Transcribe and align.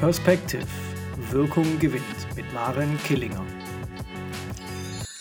Perspective. 0.00 0.66
Wirkung 1.30 1.78
gewinnt 1.78 2.04
mit 2.36 2.52
Maren 2.52 2.98
Killinger. 3.04 3.42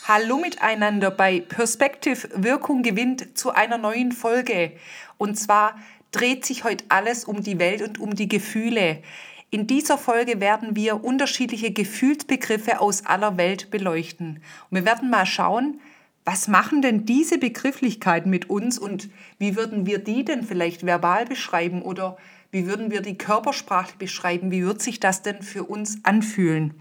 Hallo 0.05 0.37
miteinander 0.37 1.11
bei 1.11 1.39
Perspective 1.39 2.27
Wirkung 2.35 2.83
gewinnt 2.83 3.37
zu 3.37 3.51
einer 3.51 3.77
neuen 3.77 4.11
Folge. 4.11 4.73
Und 5.17 5.39
zwar 5.39 5.79
dreht 6.11 6.45
sich 6.45 6.65
heute 6.65 6.83
alles 6.89 7.23
um 7.23 7.41
die 7.41 7.57
Welt 7.57 7.83
und 7.83 8.01
um 8.01 8.15
die 8.15 8.27
Gefühle. 8.27 9.01
In 9.49 9.65
dieser 9.65 9.97
Folge 9.97 10.41
werden 10.41 10.75
wir 10.75 11.05
unterschiedliche 11.05 11.71
Gefühlsbegriffe 11.71 12.81
aus 12.81 13.05
aller 13.05 13.37
Welt 13.37 13.71
beleuchten. 13.71 14.41
Und 14.69 14.75
wir 14.77 14.83
werden 14.83 15.09
mal 15.09 15.25
schauen, 15.25 15.79
was 16.25 16.49
machen 16.49 16.81
denn 16.81 17.05
diese 17.05 17.37
Begrifflichkeiten 17.37 18.29
mit 18.29 18.49
uns 18.49 18.77
und 18.77 19.07
wie 19.39 19.55
würden 19.55 19.85
wir 19.85 19.99
die 19.99 20.25
denn 20.25 20.43
vielleicht 20.43 20.85
verbal 20.85 21.25
beschreiben 21.25 21.81
oder 21.81 22.17
wie 22.51 22.67
würden 22.67 22.91
wir 22.91 23.01
die 23.01 23.17
Körpersprache 23.17 23.97
beschreiben? 23.97 24.51
Wie 24.51 24.65
wird 24.65 24.81
sich 24.81 24.99
das 24.99 25.21
denn 25.21 25.41
für 25.41 25.63
uns 25.63 25.99
anfühlen? 26.03 26.73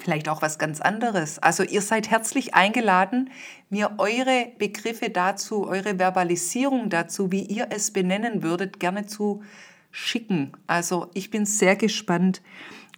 vielleicht 0.00 0.28
auch 0.28 0.42
was 0.42 0.58
ganz 0.58 0.80
anderes. 0.80 1.38
Also 1.38 1.62
ihr 1.62 1.82
seid 1.82 2.10
herzlich 2.10 2.54
eingeladen, 2.54 3.30
mir 3.68 3.92
eure 3.98 4.52
Begriffe 4.58 5.10
dazu, 5.10 5.66
eure 5.66 5.98
Verbalisierung 5.98 6.88
dazu, 6.88 7.30
wie 7.30 7.42
ihr 7.42 7.68
es 7.70 7.90
benennen 7.90 8.42
würdet, 8.42 8.80
gerne 8.80 9.06
zu 9.06 9.42
schicken. 9.90 10.52
Also 10.66 11.10
ich 11.14 11.30
bin 11.30 11.46
sehr 11.46 11.76
gespannt. 11.76 12.42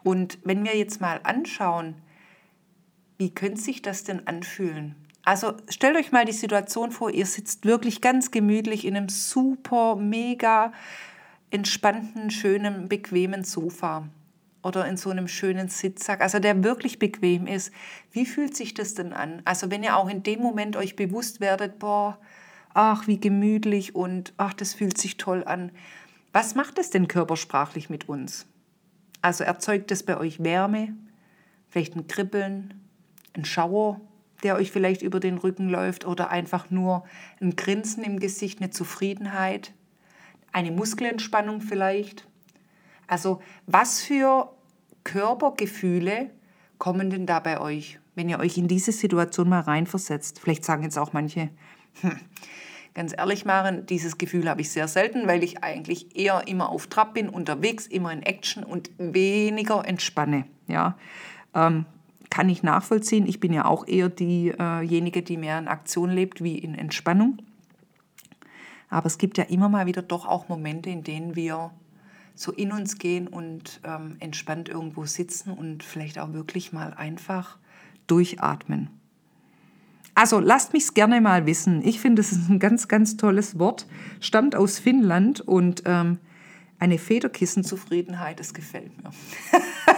Und 0.03 0.39
wenn 0.45 0.65
wir 0.65 0.77
jetzt 0.77 1.01
mal 1.01 1.21
anschauen, 1.23 1.95
wie 3.19 3.31
könnte 3.31 3.61
sich 3.61 3.83
das 3.83 4.05
denn 4.05 4.27
anfühlen? 4.27 4.97
Also 5.23 5.53
stellt 5.69 5.97
euch 5.97 6.13
mal 6.13 6.25
die 6.25 6.33
Situation 6.33 6.91
vor, 6.91 7.11
ihr 7.11 7.27
sitzt 7.27 7.67
wirklich 7.67 8.01
ganz 8.01 8.31
gemütlich 8.31 8.87
in 8.87 8.97
einem 8.97 9.09
super, 9.11 9.97
mega 9.97 10.73
entspannten, 11.51 12.31
schönen, 12.31 12.89
bequemen 12.89 13.45
Sofa 13.45 14.09
oder 14.63 14.87
in 14.87 14.97
so 14.97 15.11
einem 15.11 15.29
schönen 15.29 15.69
Sitzsack, 15.69 16.21
also 16.21 16.39
der 16.39 16.65
wirklich 16.65 16.99
bequem 16.99 17.47
ist. 17.47 17.73
Wie 18.13 18.27
fühlt 18.27 18.57
sich 18.57 18.75
das 18.75 18.95
denn 18.95 19.13
an? 19.13 19.43
Also 19.45 19.71
wenn 19.71 19.83
ihr 19.83 19.97
auch 19.97 20.09
in 20.09 20.23
dem 20.23 20.41
Moment 20.41 20.77
euch 20.77 20.97
bewusst 20.97 21.41
werdet, 21.41 21.79
boah, 21.79 22.19
ach, 22.75 23.07
wie 23.07 23.19
gemütlich 23.19 23.95
und 23.95 24.33
ach, 24.37 24.55
das 24.55 24.75
fühlt 24.75 24.99
sich 24.99 25.17
toll 25.17 25.45
an. 25.45 25.73
Was 26.33 26.55
macht 26.55 26.79
es 26.79 26.91
denn 26.91 27.09
körpersprachlich 27.09 27.91
mit 27.91 28.09
uns? 28.09 28.47
Also 29.23 29.45
erzeugt 29.45 29.91
es 29.91 30.03
bei 30.03 30.17
euch 30.17 30.43
Wärme, 30.43 30.95
vielleicht 31.69 31.97
ein 31.97 32.07
Kribbeln, 32.07 32.75
ein 33.35 33.45
Schauer, 33.45 34.01
der 34.43 34.57
euch 34.57 34.71
vielleicht 34.71 35.03
über 35.03 35.21
den 35.21 35.39
Rücken 35.39 35.69
läuft 35.69 36.07
oder 36.07 36.31
einfach 36.31 36.71
nur 36.71 37.05
ein 37.41 37.57
Grinsen 37.57 38.03
im 38.03 38.19
Gesicht, 38.21 38.61
eine 38.61 38.71
Zufriedenheit, 38.71 39.73
eine 40.53 40.71
Muskelentspannung 40.71 41.61
vielleicht. 41.61 42.27
Also 43.07 43.43
was 43.67 44.01
für 44.01 44.55
Körpergefühle 45.05 46.31
kommen 46.79 47.11
denn 47.11 47.27
da 47.27 47.41
bei 47.41 47.61
euch, 47.61 47.99
wenn 48.15 48.29
ihr 48.29 48.39
euch 48.39 48.57
in 48.57 48.69
diese 48.69 48.93
Situation 48.93 49.49
mal 49.49 49.61
reinversetzt? 49.61 50.41
Vielleicht 50.41 50.65
sagen 50.65 50.85
jetzt 50.85 50.99
auch 50.99 51.13
manche, 51.13 51.51
hm, 52.01 52.19
ganz 52.95 53.15
ehrlich, 53.17 53.45
Maren, 53.45 53.87
dieses 53.87 54.19
Gefühl 54.19 54.49
habe 54.49 54.61
ich 54.61 54.71
sehr 54.71 54.89
selten, 54.89 55.27
weil 55.27 55.43
ich 55.43 55.63
eigentlich 55.63 56.17
eher 56.17 56.47
immer 56.47 56.71
auf 56.71 56.87
Trab 56.89 57.15
bin, 57.15 57.29
unterwegs, 57.29 57.87
immer 57.87 58.13
in 58.13 58.23
Action 58.23 58.65
und 58.65 58.91
weniger 58.99 59.87
entspanne. 59.87 60.45
Ja, 60.67 60.97
ähm, 61.55 61.87
kann 62.31 62.49
ich 62.49 62.63
nachvollziehen. 62.63 63.27
Ich 63.27 63.41
bin 63.41 63.53
ja 63.53 63.65
auch 63.65 63.87
eher 63.87 64.09
diejenige, 64.09 65.23
die 65.23 65.37
mehr 65.37 65.59
in 65.59 65.69
Aktion 65.69 66.11
lebt 66.11 66.43
wie 66.43 66.59
in 66.59 66.75
Entspannung. 66.75 67.39
Aber 68.89 69.07
es 69.07 69.19
gibt 69.19 69.39
ja 69.39 69.45
immer 69.45 69.69
mal 69.69 69.87
wieder 69.87 70.03
doch 70.03 70.27
auch 70.27 70.49
Momente, 70.49 70.91
in 70.91 71.03
denen 71.03 71.37
wir 71.37 71.71
so 72.35 72.53
in 72.53 72.73
uns 72.73 72.99
gehen 72.99 73.29
und 73.29 73.81
ähm, 73.85 74.17
entspannt 74.21 74.69
irgendwo 74.69 75.05
sitzen 75.05 75.53
und 75.53 75.83
vielleicht 75.83 76.19
auch 76.19 76.33
wirklich 76.33 76.73
mal 76.73 76.95
einfach 76.95 77.59
durchatmen. 78.07 79.00
Also 80.21 80.39
lasst 80.39 80.75
mich 80.75 80.83
es 80.83 80.93
gerne 80.93 81.19
mal 81.23 81.47
wissen. 81.47 81.81
Ich 81.83 81.99
finde, 81.99 82.21
es 82.21 82.31
ist 82.31 82.51
ein 82.51 82.59
ganz, 82.59 82.89
ganz 82.89 83.17
tolles 83.17 83.59
Wort, 83.59 83.87
stammt 84.21 84.55
aus 84.55 84.79
Finnland 84.79 85.41
und 85.41 85.85
ähm, 85.87 86.19
eine 86.79 86.99
Federkissenzufriedenheit, 86.99 88.39
das 88.39 88.53
gefällt 88.53 88.93
mir. 89.03 89.13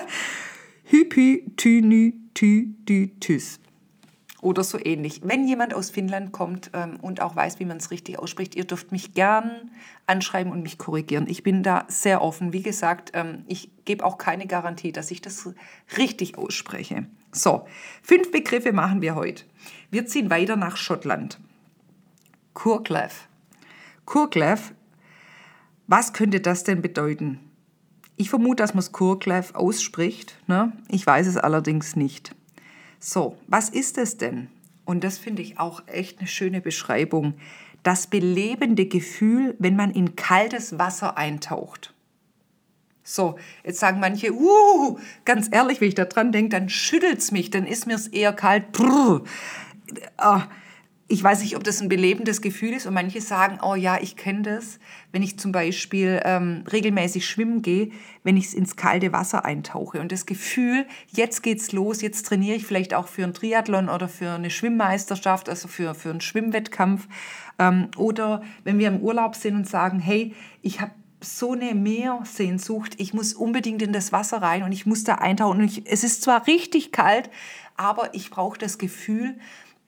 Hypitynitydys 0.84 3.58
oder 4.40 4.62
so 4.62 4.78
ähnlich. 4.80 5.22
Wenn 5.24 5.48
jemand 5.48 5.74
aus 5.74 5.90
Finnland 5.90 6.30
kommt 6.30 6.70
ähm, 6.72 7.00
und 7.02 7.20
auch 7.20 7.34
weiß, 7.34 7.58
wie 7.58 7.64
man 7.64 7.78
es 7.78 7.90
richtig 7.90 8.20
ausspricht, 8.20 8.54
ihr 8.54 8.62
dürft 8.62 8.92
mich 8.92 9.14
gern 9.14 9.72
anschreiben 10.06 10.52
und 10.52 10.62
mich 10.62 10.78
korrigieren. 10.78 11.26
Ich 11.26 11.42
bin 11.42 11.64
da 11.64 11.84
sehr 11.88 12.22
offen. 12.22 12.52
Wie 12.52 12.62
gesagt, 12.62 13.10
ähm, 13.14 13.42
ich 13.48 13.72
gebe 13.84 14.04
auch 14.04 14.18
keine 14.18 14.46
Garantie, 14.46 14.92
dass 14.92 15.10
ich 15.10 15.20
das 15.20 15.52
richtig 15.98 16.38
ausspreche. 16.38 17.08
So, 17.32 17.66
fünf 18.02 18.30
Begriffe 18.30 18.72
machen 18.72 19.00
wir 19.00 19.14
heute. 19.14 19.44
Wir 19.90 20.06
ziehen 20.06 20.28
weiter 20.28 20.56
nach 20.56 20.76
Schottland. 20.76 21.40
Kurklev. 22.52 23.26
Kurklev, 24.04 24.74
was 25.86 26.12
könnte 26.12 26.40
das 26.40 26.64
denn 26.64 26.82
bedeuten? 26.82 27.40
Ich 28.16 28.28
vermute, 28.28 28.62
dass 28.62 28.74
man 28.74 28.80
es 28.80 28.92
Kurklev 28.92 29.54
ausspricht. 29.54 30.38
Ne? 30.46 30.72
Ich 30.88 31.06
weiß 31.06 31.26
es 31.26 31.38
allerdings 31.38 31.96
nicht. 31.96 32.34
So, 33.00 33.38
was 33.48 33.70
ist 33.70 33.96
es 33.96 34.18
denn? 34.18 34.48
Und 34.84 35.02
das 35.02 35.16
finde 35.16 35.40
ich 35.40 35.58
auch 35.58 35.82
echt 35.86 36.18
eine 36.18 36.28
schöne 36.28 36.60
Beschreibung. 36.60 37.34
Das 37.82 38.06
belebende 38.06 38.86
Gefühl, 38.86 39.56
wenn 39.58 39.74
man 39.74 39.90
in 39.90 40.16
kaltes 40.16 40.78
Wasser 40.78 41.16
eintaucht. 41.16 41.91
So, 43.04 43.36
jetzt 43.64 43.80
sagen 43.80 43.98
manche, 44.00 44.32
uh, 44.32 44.98
ganz 45.24 45.48
ehrlich, 45.50 45.80
wenn 45.80 45.88
ich 45.88 45.94
da 45.94 46.04
dran 46.04 46.30
denke, 46.32 46.50
dann 46.50 46.68
schüttelt 46.68 47.18
es 47.18 47.32
mich, 47.32 47.50
dann 47.50 47.66
ist 47.66 47.86
mir 47.86 47.96
es 47.96 48.08
eher 48.08 48.32
kalt. 48.32 48.72
Brrr. 48.72 49.22
Ah, 50.16 50.44
ich 51.12 51.22
weiß 51.22 51.42
nicht, 51.42 51.56
ob 51.56 51.64
das 51.64 51.82
ein 51.82 51.90
belebendes 51.90 52.40
Gefühl 52.40 52.72
ist 52.72 52.86
und 52.86 52.94
manche 52.94 53.20
sagen, 53.20 53.58
oh 53.62 53.74
ja, 53.74 53.98
ich 54.00 54.16
kenne 54.16 54.42
das, 54.42 54.78
wenn 55.10 55.22
ich 55.22 55.38
zum 55.38 55.52
Beispiel 55.52 56.22
ähm, 56.24 56.64
regelmäßig 56.72 57.28
schwimmen 57.28 57.60
gehe, 57.60 57.90
wenn 58.22 58.38
ich 58.38 58.56
ins 58.56 58.76
kalte 58.76 59.12
Wasser 59.12 59.44
eintauche 59.44 60.00
und 60.00 60.10
das 60.10 60.24
Gefühl, 60.24 60.86
jetzt 61.08 61.42
geht's 61.42 61.72
los, 61.72 62.00
jetzt 62.00 62.24
trainiere 62.24 62.56
ich 62.56 62.64
vielleicht 62.64 62.94
auch 62.94 63.08
für 63.08 63.24
einen 63.24 63.34
Triathlon 63.34 63.90
oder 63.90 64.08
für 64.08 64.30
eine 64.30 64.48
Schwimmmeisterschaft, 64.48 65.50
also 65.50 65.68
für, 65.68 65.94
für 65.94 66.08
einen 66.08 66.22
Schwimmwettkampf 66.22 67.06
ähm, 67.58 67.88
oder 67.98 68.42
wenn 68.64 68.78
wir 68.78 68.88
im 68.88 69.00
Urlaub 69.00 69.34
sind 69.34 69.54
und 69.54 69.68
sagen, 69.68 69.98
hey, 69.98 70.34
ich 70.62 70.80
habe 70.80 70.92
so 71.22 71.52
eine 71.52 71.74
Meersehnsucht, 71.74 73.00
ich 73.00 73.14
muss 73.14 73.34
unbedingt 73.34 73.82
in 73.82 73.92
das 73.92 74.12
Wasser 74.12 74.42
rein 74.42 74.62
und 74.62 74.72
ich 74.72 74.86
muss 74.86 75.04
da 75.04 75.16
eintauchen. 75.16 75.60
Und 75.60 75.64
ich, 75.64 75.90
es 75.90 76.04
ist 76.04 76.22
zwar 76.22 76.46
richtig 76.46 76.92
kalt, 76.92 77.30
aber 77.76 78.14
ich 78.14 78.30
brauche 78.30 78.58
das 78.58 78.78
Gefühl, 78.78 79.38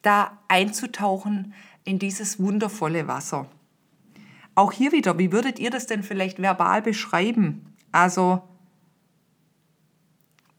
da 0.02 0.38
einzutauchen 0.48 1.54
in 1.84 1.98
dieses 1.98 2.38
wundervolle 2.38 3.08
Wasser. 3.08 3.48
Auch 4.54 4.72
hier 4.72 4.92
wieder, 4.92 5.18
wie 5.18 5.32
würdet 5.32 5.58
ihr 5.58 5.70
das 5.70 5.86
denn 5.86 6.02
vielleicht 6.02 6.40
verbal 6.40 6.82
beschreiben? 6.82 7.74
Also, 7.90 8.42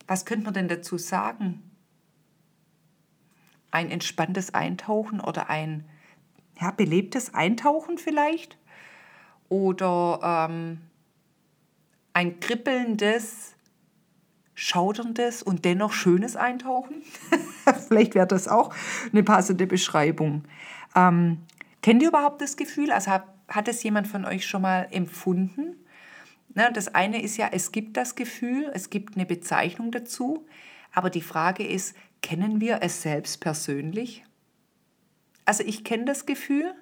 was 0.08 0.26
könnte 0.26 0.46
man 0.46 0.54
denn 0.54 0.68
dazu 0.68 0.98
sagen? 0.98 1.64
Ein 3.72 3.90
entspanntes 3.90 4.54
Eintauchen 4.54 5.22
oder 5.22 5.50
ein 5.50 5.86
ja, 6.60 6.72
belebtes 6.72 7.34
Eintauchen 7.34 7.98
vielleicht? 7.98 8.58
Oder 9.50 10.48
ähm, 10.50 10.80
ein 12.14 12.40
kribbelndes, 12.40 13.56
schauderndes 14.54 15.44
und 15.44 15.66
dennoch 15.66 15.94
schönes 15.94 16.36
Eintauchen? 16.36 17.04
Vielleicht 17.88 18.16
wäre 18.16 18.28
das 18.28 18.48
auch 18.48 18.74
eine 19.12 19.24
passende 19.24 19.68
Beschreibung. 19.68 20.44
Ähm, 20.96 21.40
kennt 21.82 22.02
ihr 22.02 22.10
überhaupt 22.10 22.42
das 22.42 22.58
Gefühl? 22.58 22.92
Also 22.92 23.12
hat, 23.12 23.26
hat 23.48 23.68
es 23.68 23.84
jemand 23.84 24.08
von 24.08 24.26
euch 24.26 24.46
schon 24.46 24.62
mal 24.62 24.88
empfunden? 24.92 25.76
Na, 26.54 26.72
das 26.72 26.96
eine 26.96 27.22
ist 27.22 27.38
ja, 27.38 27.50
es 27.52 27.74
gibt 27.74 27.98
das 27.98 28.16
Gefühl, 28.16 28.72
es 28.74 28.90
gibt 28.90 29.16
eine 29.16 29.26
Bezeichnung 29.26 29.92
dazu, 29.92 30.48
aber 30.94 31.10
die 31.10 31.22
Frage 31.22 31.68
ist, 31.68 31.96
kennen 32.22 32.62
wir 32.62 32.80
es 32.82 33.02
selbst 33.02 33.42
persönlich? 33.42 34.24
Also 35.44 35.64
ich 35.66 35.84
kenne 35.84 36.06
das 36.06 36.26
Gefühl. 36.26 36.74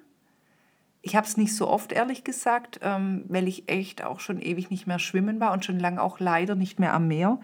Ich 1.06 1.14
habe 1.14 1.26
es 1.26 1.36
nicht 1.36 1.54
so 1.54 1.68
oft, 1.68 1.92
ehrlich 1.92 2.24
gesagt, 2.24 2.80
ähm, 2.82 3.26
weil 3.28 3.46
ich 3.46 3.68
echt 3.68 4.02
auch 4.02 4.20
schon 4.20 4.40
ewig 4.40 4.70
nicht 4.70 4.86
mehr 4.86 4.98
schwimmen 4.98 5.38
war 5.38 5.52
und 5.52 5.62
schon 5.62 5.78
lange 5.78 6.00
auch 6.00 6.18
leider 6.18 6.54
nicht 6.54 6.80
mehr 6.80 6.94
am 6.94 7.08
Meer. 7.08 7.40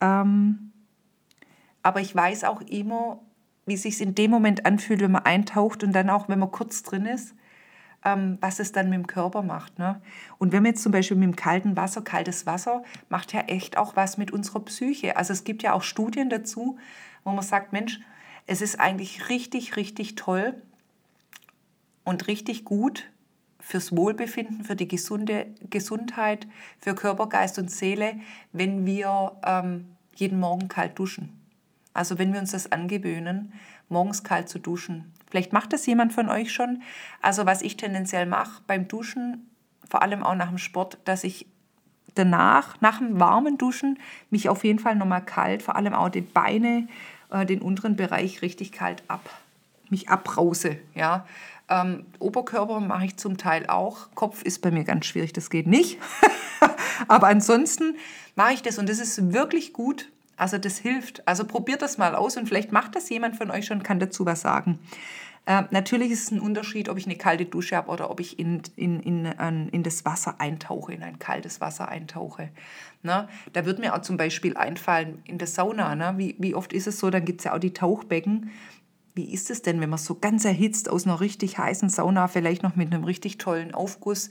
Ähm, 0.00 0.70
aber 1.82 2.00
ich 2.00 2.14
weiß 2.14 2.44
auch 2.44 2.60
immer, 2.60 3.18
wie 3.66 3.74
es 3.74 3.82
sich 3.82 4.00
in 4.00 4.14
dem 4.14 4.30
Moment 4.30 4.66
anfühlt, 4.66 5.00
wenn 5.00 5.10
man 5.10 5.24
eintaucht 5.24 5.82
und 5.82 5.92
dann 5.92 6.10
auch, 6.10 6.28
wenn 6.28 6.38
man 6.38 6.52
kurz 6.52 6.84
drin 6.84 7.06
ist, 7.06 7.34
ähm, 8.04 8.38
was 8.40 8.60
es 8.60 8.70
dann 8.70 8.88
mit 8.88 9.00
dem 9.00 9.08
Körper 9.08 9.42
macht. 9.42 9.80
Ne? 9.80 10.00
Und 10.38 10.52
wenn 10.52 10.62
man 10.62 10.70
jetzt 10.70 10.84
zum 10.84 10.92
Beispiel 10.92 11.16
mit 11.16 11.26
dem 11.26 11.36
kalten 11.36 11.76
Wasser, 11.76 12.02
kaltes 12.02 12.46
Wasser 12.46 12.84
macht 13.08 13.32
ja 13.32 13.40
echt 13.40 13.78
auch 13.78 13.96
was 13.96 14.16
mit 14.16 14.30
unserer 14.30 14.60
Psyche. 14.60 15.16
Also 15.16 15.32
es 15.32 15.42
gibt 15.42 15.64
ja 15.64 15.72
auch 15.72 15.82
Studien 15.82 16.30
dazu, 16.30 16.78
wo 17.24 17.32
man 17.32 17.42
sagt, 17.42 17.72
Mensch, 17.72 17.98
es 18.46 18.62
ist 18.62 18.78
eigentlich 18.78 19.28
richtig, 19.28 19.74
richtig 19.74 20.14
toll 20.14 20.54
und 22.04 22.26
richtig 22.26 22.64
gut 22.64 23.08
fürs 23.60 23.96
Wohlbefinden, 23.96 24.64
für 24.64 24.76
die 24.76 24.88
gesunde 24.88 25.46
Gesundheit, 25.70 26.46
für 26.78 26.94
Körper, 26.94 27.28
Geist 27.28 27.58
und 27.58 27.70
Seele, 27.70 28.16
wenn 28.52 28.84
wir 28.86 29.32
ähm, 29.44 29.86
jeden 30.14 30.40
Morgen 30.40 30.68
kalt 30.68 30.98
duschen. 30.98 31.38
Also 31.94 32.18
wenn 32.18 32.32
wir 32.32 32.40
uns 32.40 32.52
das 32.52 32.72
angewöhnen, 32.72 33.52
morgens 33.88 34.24
kalt 34.24 34.48
zu 34.48 34.58
duschen. 34.58 35.12
Vielleicht 35.30 35.52
macht 35.52 35.72
das 35.72 35.86
jemand 35.86 36.12
von 36.12 36.28
euch 36.28 36.52
schon. 36.52 36.82
Also 37.20 37.46
was 37.46 37.62
ich 37.62 37.76
tendenziell 37.76 38.26
mache 38.26 38.62
beim 38.66 38.88
Duschen, 38.88 39.48
vor 39.88 40.02
allem 40.02 40.22
auch 40.22 40.34
nach 40.34 40.48
dem 40.48 40.58
Sport, 40.58 40.98
dass 41.04 41.22
ich 41.22 41.46
danach, 42.14 42.80
nach 42.80 42.98
dem 42.98 43.20
warmen 43.20 43.58
Duschen, 43.58 43.98
mich 44.30 44.48
auf 44.48 44.64
jeden 44.64 44.78
Fall 44.78 44.96
nochmal 44.96 45.24
kalt, 45.24 45.62
vor 45.62 45.76
allem 45.76 45.94
auch 45.94 46.08
die 46.08 46.20
Beine, 46.20 46.88
äh, 47.30 47.46
den 47.46 47.62
unteren 47.62 47.96
Bereich 47.96 48.42
richtig 48.42 48.72
kalt 48.72 49.02
ab, 49.08 49.30
mich 49.88 50.08
abbrause. 50.08 50.78
Ja. 50.94 51.26
Ähm, 51.72 52.04
Oberkörper 52.18 52.80
mache 52.80 53.06
ich 53.06 53.16
zum 53.16 53.38
Teil 53.38 53.66
auch. 53.66 54.08
Kopf 54.14 54.42
ist 54.42 54.60
bei 54.60 54.70
mir 54.70 54.84
ganz 54.84 55.06
schwierig, 55.06 55.32
das 55.32 55.48
geht 55.48 55.66
nicht. 55.66 55.98
Aber 57.08 57.28
ansonsten 57.28 57.96
mache 58.36 58.52
ich 58.52 58.62
das 58.62 58.78
und 58.78 58.88
das 58.88 58.98
ist 58.98 59.32
wirklich 59.32 59.72
gut 59.72 60.08
also 60.42 60.58
das 60.58 60.78
hilft. 60.78 61.26
Also 61.28 61.44
probiert 61.44 61.82
das 61.82 61.98
mal 61.98 62.16
aus 62.16 62.36
und 62.36 62.48
vielleicht 62.48 62.72
macht 62.72 62.96
das 62.96 63.08
jemand 63.10 63.36
von 63.36 63.50
euch 63.52 63.66
schon, 63.66 63.84
kann 63.84 64.00
dazu 64.00 64.26
was 64.26 64.40
sagen. 64.40 64.80
Äh, 65.46 65.62
natürlich 65.70 66.10
ist 66.10 66.24
es 66.24 66.30
ein 66.32 66.40
Unterschied, 66.40 66.88
ob 66.88 66.98
ich 66.98 67.06
eine 67.06 67.16
kalte 67.16 67.44
Dusche 67.44 67.76
habe 67.76 67.90
oder 67.90 68.10
ob 68.10 68.18
ich 68.18 68.40
in, 68.40 68.60
in, 68.74 69.00
in, 69.00 69.26
in 69.68 69.82
das 69.82 70.04
Wasser 70.04 70.40
eintauche, 70.40 70.94
in 70.94 71.02
ein 71.02 71.20
kaltes 71.20 71.60
Wasser 71.60 71.88
eintauche. 71.88 72.48
Ne? 73.02 73.28
Da 73.52 73.64
wird 73.64 73.78
mir 73.78 73.94
auch 73.94 74.02
zum 74.02 74.16
Beispiel 74.16 74.56
einfallen, 74.56 75.22
in 75.24 75.38
der 75.38 75.48
Sauna, 75.48 75.94
ne? 75.94 76.14
wie, 76.16 76.34
wie 76.38 76.54
oft 76.56 76.72
ist 76.72 76.86
es 76.88 76.98
so, 76.98 77.10
dann 77.10 77.24
gibt 77.24 77.40
es 77.40 77.44
ja 77.44 77.54
auch 77.54 77.60
die 77.60 77.72
Tauchbecken. 77.72 78.50
Wie 79.14 79.32
ist 79.32 79.50
es 79.50 79.62
denn, 79.62 79.80
wenn 79.80 79.90
man 79.90 79.98
so 79.98 80.14
ganz 80.14 80.44
erhitzt 80.44 80.88
aus 80.88 81.06
einer 81.06 81.20
richtig 81.20 81.58
heißen 81.58 81.88
Sauna, 81.88 82.28
vielleicht 82.28 82.62
noch 82.62 82.76
mit 82.76 82.92
einem 82.92 83.04
richtig 83.04 83.38
tollen 83.38 83.74
Aufguss, 83.74 84.30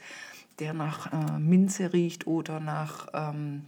der 0.59 0.73
nach 0.73 1.11
äh, 1.13 1.39
Minze 1.39 1.93
riecht 1.93 2.27
oder 2.27 2.59
nach... 2.59 3.07
Ähm, 3.13 3.63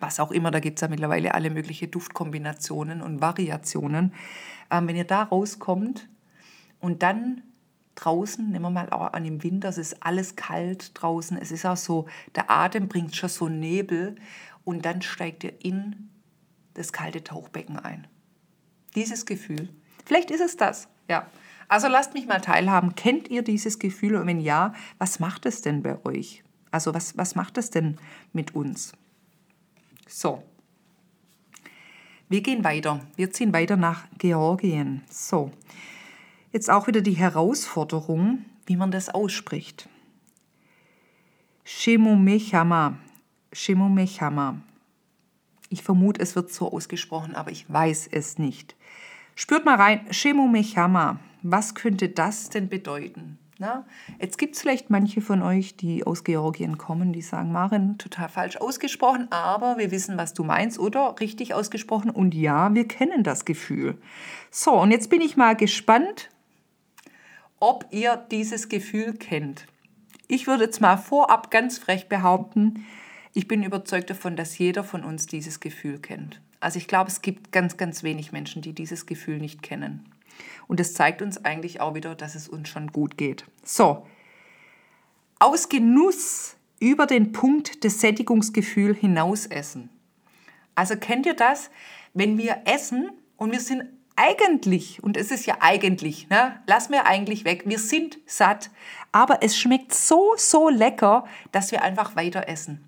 was 0.00 0.20
auch 0.20 0.30
immer, 0.30 0.50
da 0.50 0.60
gibt 0.60 0.78
es 0.78 0.82
ja 0.82 0.88
mittlerweile 0.88 1.34
alle 1.34 1.50
möglichen 1.50 1.90
Duftkombinationen 1.90 3.02
und 3.02 3.20
Variationen. 3.20 4.12
Ähm, 4.70 4.88
wenn 4.88 4.96
ihr 4.96 5.04
da 5.04 5.22
rauskommt 5.22 6.08
und 6.80 7.02
dann 7.02 7.42
draußen, 7.94 8.50
nehmen 8.50 8.64
wir 8.64 8.70
mal 8.70 8.90
auch 8.90 9.12
an 9.12 9.24
dem 9.24 9.42
Winter, 9.42 9.68
es 9.68 9.78
ist 9.78 10.02
alles 10.02 10.36
kalt 10.36 10.90
draußen, 10.94 11.38
es 11.38 11.50
ist 11.50 11.64
auch 11.64 11.76
so, 11.76 12.06
der 12.34 12.50
Atem 12.50 12.88
bringt 12.88 13.16
schon 13.16 13.30
so 13.30 13.48
Nebel 13.48 14.16
und 14.64 14.84
dann 14.84 15.02
steigt 15.02 15.44
ihr 15.44 15.54
in 15.64 16.10
das 16.74 16.92
kalte 16.92 17.24
Tauchbecken 17.24 17.78
ein. 17.78 18.06
Dieses 18.94 19.24
Gefühl. 19.24 19.70
Vielleicht 20.06 20.30
ist 20.30 20.40
es 20.40 20.56
das, 20.56 20.88
ja. 21.08 21.26
Also 21.68 21.88
lasst 21.88 22.14
mich 22.14 22.26
mal 22.26 22.40
teilhaben. 22.40 22.94
Kennt 22.94 23.28
ihr 23.28 23.42
dieses 23.42 23.78
Gefühl? 23.80 24.14
Und 24.14 24.28
wenn 24.28 24.40
ja, 24.40 24.72
was 24.98 25.18
macht 25.18 25.46
es 25.46 25.62
denn 25.62 25.82
bei 25.82 26.02
euch? 26.04 26.44
Also 26.70 26.94
was, 26.94 27.18
was 27.18 27.34
macht 27.34 27.58
es 27.58 27.70
denn 27.70 27.98
mit 28.32 28.54
uns? 28.54 28.92
So. 30.06 30.44
Wir 32.28 32.40
gehen 32.40 32.62
weiter. 32.62 33.00
Wir 33.16 33.32
ziehen 33.32 33.52
weiter 33.52 33.76
nach 33.76 34.04
Georgien. 34.18 35.02
So. 35.10 35.50
Jetzt 36.52 36.70
auch 36.70 36.86
wieder 36.86 37.00
die 37.00 37.16
Herausforderung, 37.16 38.44
wie 38.66 38.76
man 38.76 38.92
das 38.92 39.08
ausspricht. 39.08 39.88
Shemomechama. 41.64 42.96
Shemomechama. 43.52 44.60
Ich 45.68 45.82
vermute, 45.82 46.20
es 46.20 46.36
wird 46.36 46.52
so 46.52 46.72
ausgesprochen, 46.72 47.34
aber 47.34 47.50
ich 47.50 47.70
weiß 47.72 48.08
es 48.12 48.38
nicht. 48.38 48.76
Spürt 49.38 49.66
mal 49.66 49.74
rein, 49.74 50.00
Shemomechama. 50.10 51.20
Was 51.42 51.74
könnte 51.74 52.08
das 52.08 52.48
denn 52.48 52.70
bedeuten? 52.70 53.38
Na, 53.58 53.86
jetzt 54.18 54.38
gibt 54.38 54.56
es 54.56 54.62
vielleicht 54.62 54.88
manche 54.88 55.20
von 55.20 55.42
euch, 55.42 55.76
die 55.76 56.06
aus 56.06 56.24
Georgien 56.24 56.78
kommen, 56.78 57.12
die 57.12 57.20
sagen, 57.20 57.52
Maren, 57.52 57.98
total 57.98 58.30
falsch 58.30 58.56
ausgesprochen, 58.56 59.28
aber 59.30 59.76
wir 59.76 59.90
wissen, 59.90 60.16
was 60.16 60.32
du 60.32 60.42
meinst 60.42 60.78
oder 60.78 61.16
richtig 61.20 61.52
ausgesprochen 61.52 62.10
und 62.10 62.34
ja, 62.34 62.74
wir 62.74 62.88
kennen 62.88 63.24
das 63.24 63.44
Gefühl. 63.44 63.98
So, 64.50 64.72
und 64.72 64.90
jetzt 64.90 65.10
bin 65.10 65.20
ich 65.20 65.36
mal 65.36 65.54
gespannt, 65.54 66.30
ob 67.60 67.86
ihr 67.90 68.16
dieses 68.30 68.70
Gefühl 68.70 69.12
kennt. 69.12 69.66
Ich 70.28 70.46
würde 70.46 70.64
jetzt 70.64 70.80
mal 70.80 70.96
vorab 70.96 71.50
ganz 71.50 71.76
frech 71.76 72.08
behaupten, 72.08 72.86
ich 73.34 73.48
bin 73.48 73.62
überzeugt 73.62 74.08
davon, 74.08 74.34
dass 74.34 74.56
jeder 74.56 74.82
von 74.82 75.04
uns 75.04 75.26
dieses 75.26 75.60
Gefühl 75.60 75.98
kennt. 75.98 76.40
Also 76.60 76.78
ich 76.78 76.88
glaube, 76.88 77.10
es 77.10 77.22
gibt 77.22 77.52
ganz, 77.52 77.76
ganz 77.76 78.02
wenig 78.02 78.32
Menschen, 78.32 78.62
die 78.62 78.72
dieses 78.72 79.06
Gefühl 79.06 79.38
nicht 79.38 79.62
kennen. 79.62 80.08
Und 80.68 80.80
das 80.80 80.94
zeigt 80.94 81.22
uns 81.22 81.44
eigentlich 81.44 81.80
auch 81.80 81.94
wieder, 81.94 82.14
dass 82.14 82.34
es 82.34 82.48
uns 82.48 82.68
schon 82.68 82.88
gut 82.92 83.16
geht. 83.16 83.44
So, 83.62 84.06
aus 85.38 85.68
Genuss 85.68 86.56
über 86.80 87.06
den 87.06 87.32
Punkt 87.32 87.84
des 87.84 88.00
Sättigungsgefühls 88.00 88.98
hinaus 88.98 89.46
essen. 89.46 89.90
Also 90.74 90.96
kennt 90.96 91.26
ihr 91.26 91.34
das, 91.34 91.70
wenn 92.14 92.38
wir 92.38 92.62
essen 92.64 93.10
und 93.36 93.52
wir 93.52 93.60
sind 93.60 93.84
eigentlich, 94.16 95.02
und 95.02 95.16
es 95.16 95.30
ist 95.30 95.46
ja 95.46 95.58
eigentlich, 95.60 96.28
ne, 96.28 96.60
lass 96.66 96.88
mir 96.88 97.06
eigentlich 97.06 97.44
weg, 97.44 97.64
wir 97.66 97.78
sind 97.78 98.18
satt, 98.26 98.70
aber 99.12 99.42
es 99.42 99.56
schmeckt 99.58 99.94
so, 99.94 100.34
so 100.36 100.68
lecker, 100.68 101.26
dass 101.52 101.70
wir 101.70 101.82
einfach 101.82 102.16
weiter 102.16 102.48
essen. 102.48 102.82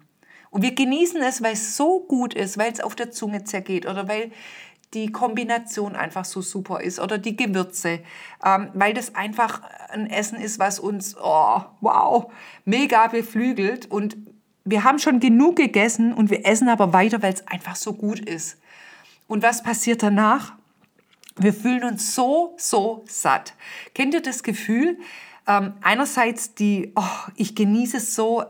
Und 0.50 0.62
wir 0.62 0.74
genießen 0.74 1.20
es, 1.22 1.42
weil 1.42 1.52
es 1.52 1.76
so 1.76 2.00
gut 2.00 2.34
ist, 2.34 2.58
weil 2.58 2.72
es 2.72 2.80
auf 2.80 2.94
der 2.94 3.10
Zunge 3.10 3.44
zergeht 3.44 3.86
oder 3.86 4.08
weil 4.08 4.32
die 4.94 5.12
Kombination 5.12 5.96
einfach 5.96 6.24
so 6.24 6.40
super 6.40 6.80
ist 6.80 6.98
oder 6.98 7.18
die 7.18 7.36
Gewürze, 7.36 8.00
ähm, 8.44 8.70
weil 8.72 8.94
das 8.94 9.14
einfach 9.14 9.60
ein 9.90 10.08
Essen 10.08 10.40
ist, 10.40 10.58
was 10.58 10.78
uns, 10.78 11.16
oh, 11.20 11.60
wow, 11.80 12.32
mega 12.64 13.06
beflügelt 13.08 13.90
und 13.90 14.16
wir 14.64 14.84
haben 14.84 14.98
schon 14.98 15.20
genug 15.20 15.56
gegessen 15.56 16.12
und 16.12 16.30
wir 16.30 16.46
essen 16.46 16.68
aber 16.68 16.92
weiter, 16.92 17.22
weil 17.22 17.32
es 17.32 17.46
einfach 17.46 17.76
so 17.76 17.94
gut 17.94 18.20
ist. 18.20 18.58
Und 19.26 19.42
was 19.42 19.62
passiert 19.62 20.02
danach? 20.02 20.54
Wir 21.36 21.54
fühlen 21.54 21.84
uns 21.84 22.14
so, 22.14 22.54
so 22.58 23.04
satt. 23.06 23.54
Kennt 23.94 24.12
ihr 24.12 24.20
das 24.20 24.42
Gefühl? 24.42 24.98
Ähm, 25.46 25.74
einerseits 25.80 26.54
die, 26.54 26.92
oh, 26.96 27.30
ich 27.34 27.54
genieße 27.54 27.98
es 27.98 28.14
so 28.14 28.44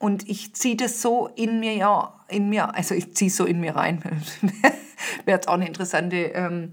und 0.00 0.28
ich 0.30 0.54
ziehe 0.54 0.76
das 0.76 1.02
so 1.02 1.28
in 1.36 1.60
mir, 1.60 1.74
ja, 1.74 2.14
in 2.26 2.48
mir, 2.48 2.74
also 2.74 2.94
ich 2.94 3.14
ziehe 3.14 3.30
so 3.30 3.44
in 3.44 3.60
mir 3.60 3.76
rein. 3.76 4.02
Wäre 5.26 5.36
jetzt 5.36 5.46
auch 5.46 5.54
eine 5.54 5.66
interessante 5.66 6.16
ähm, 6.16 6.72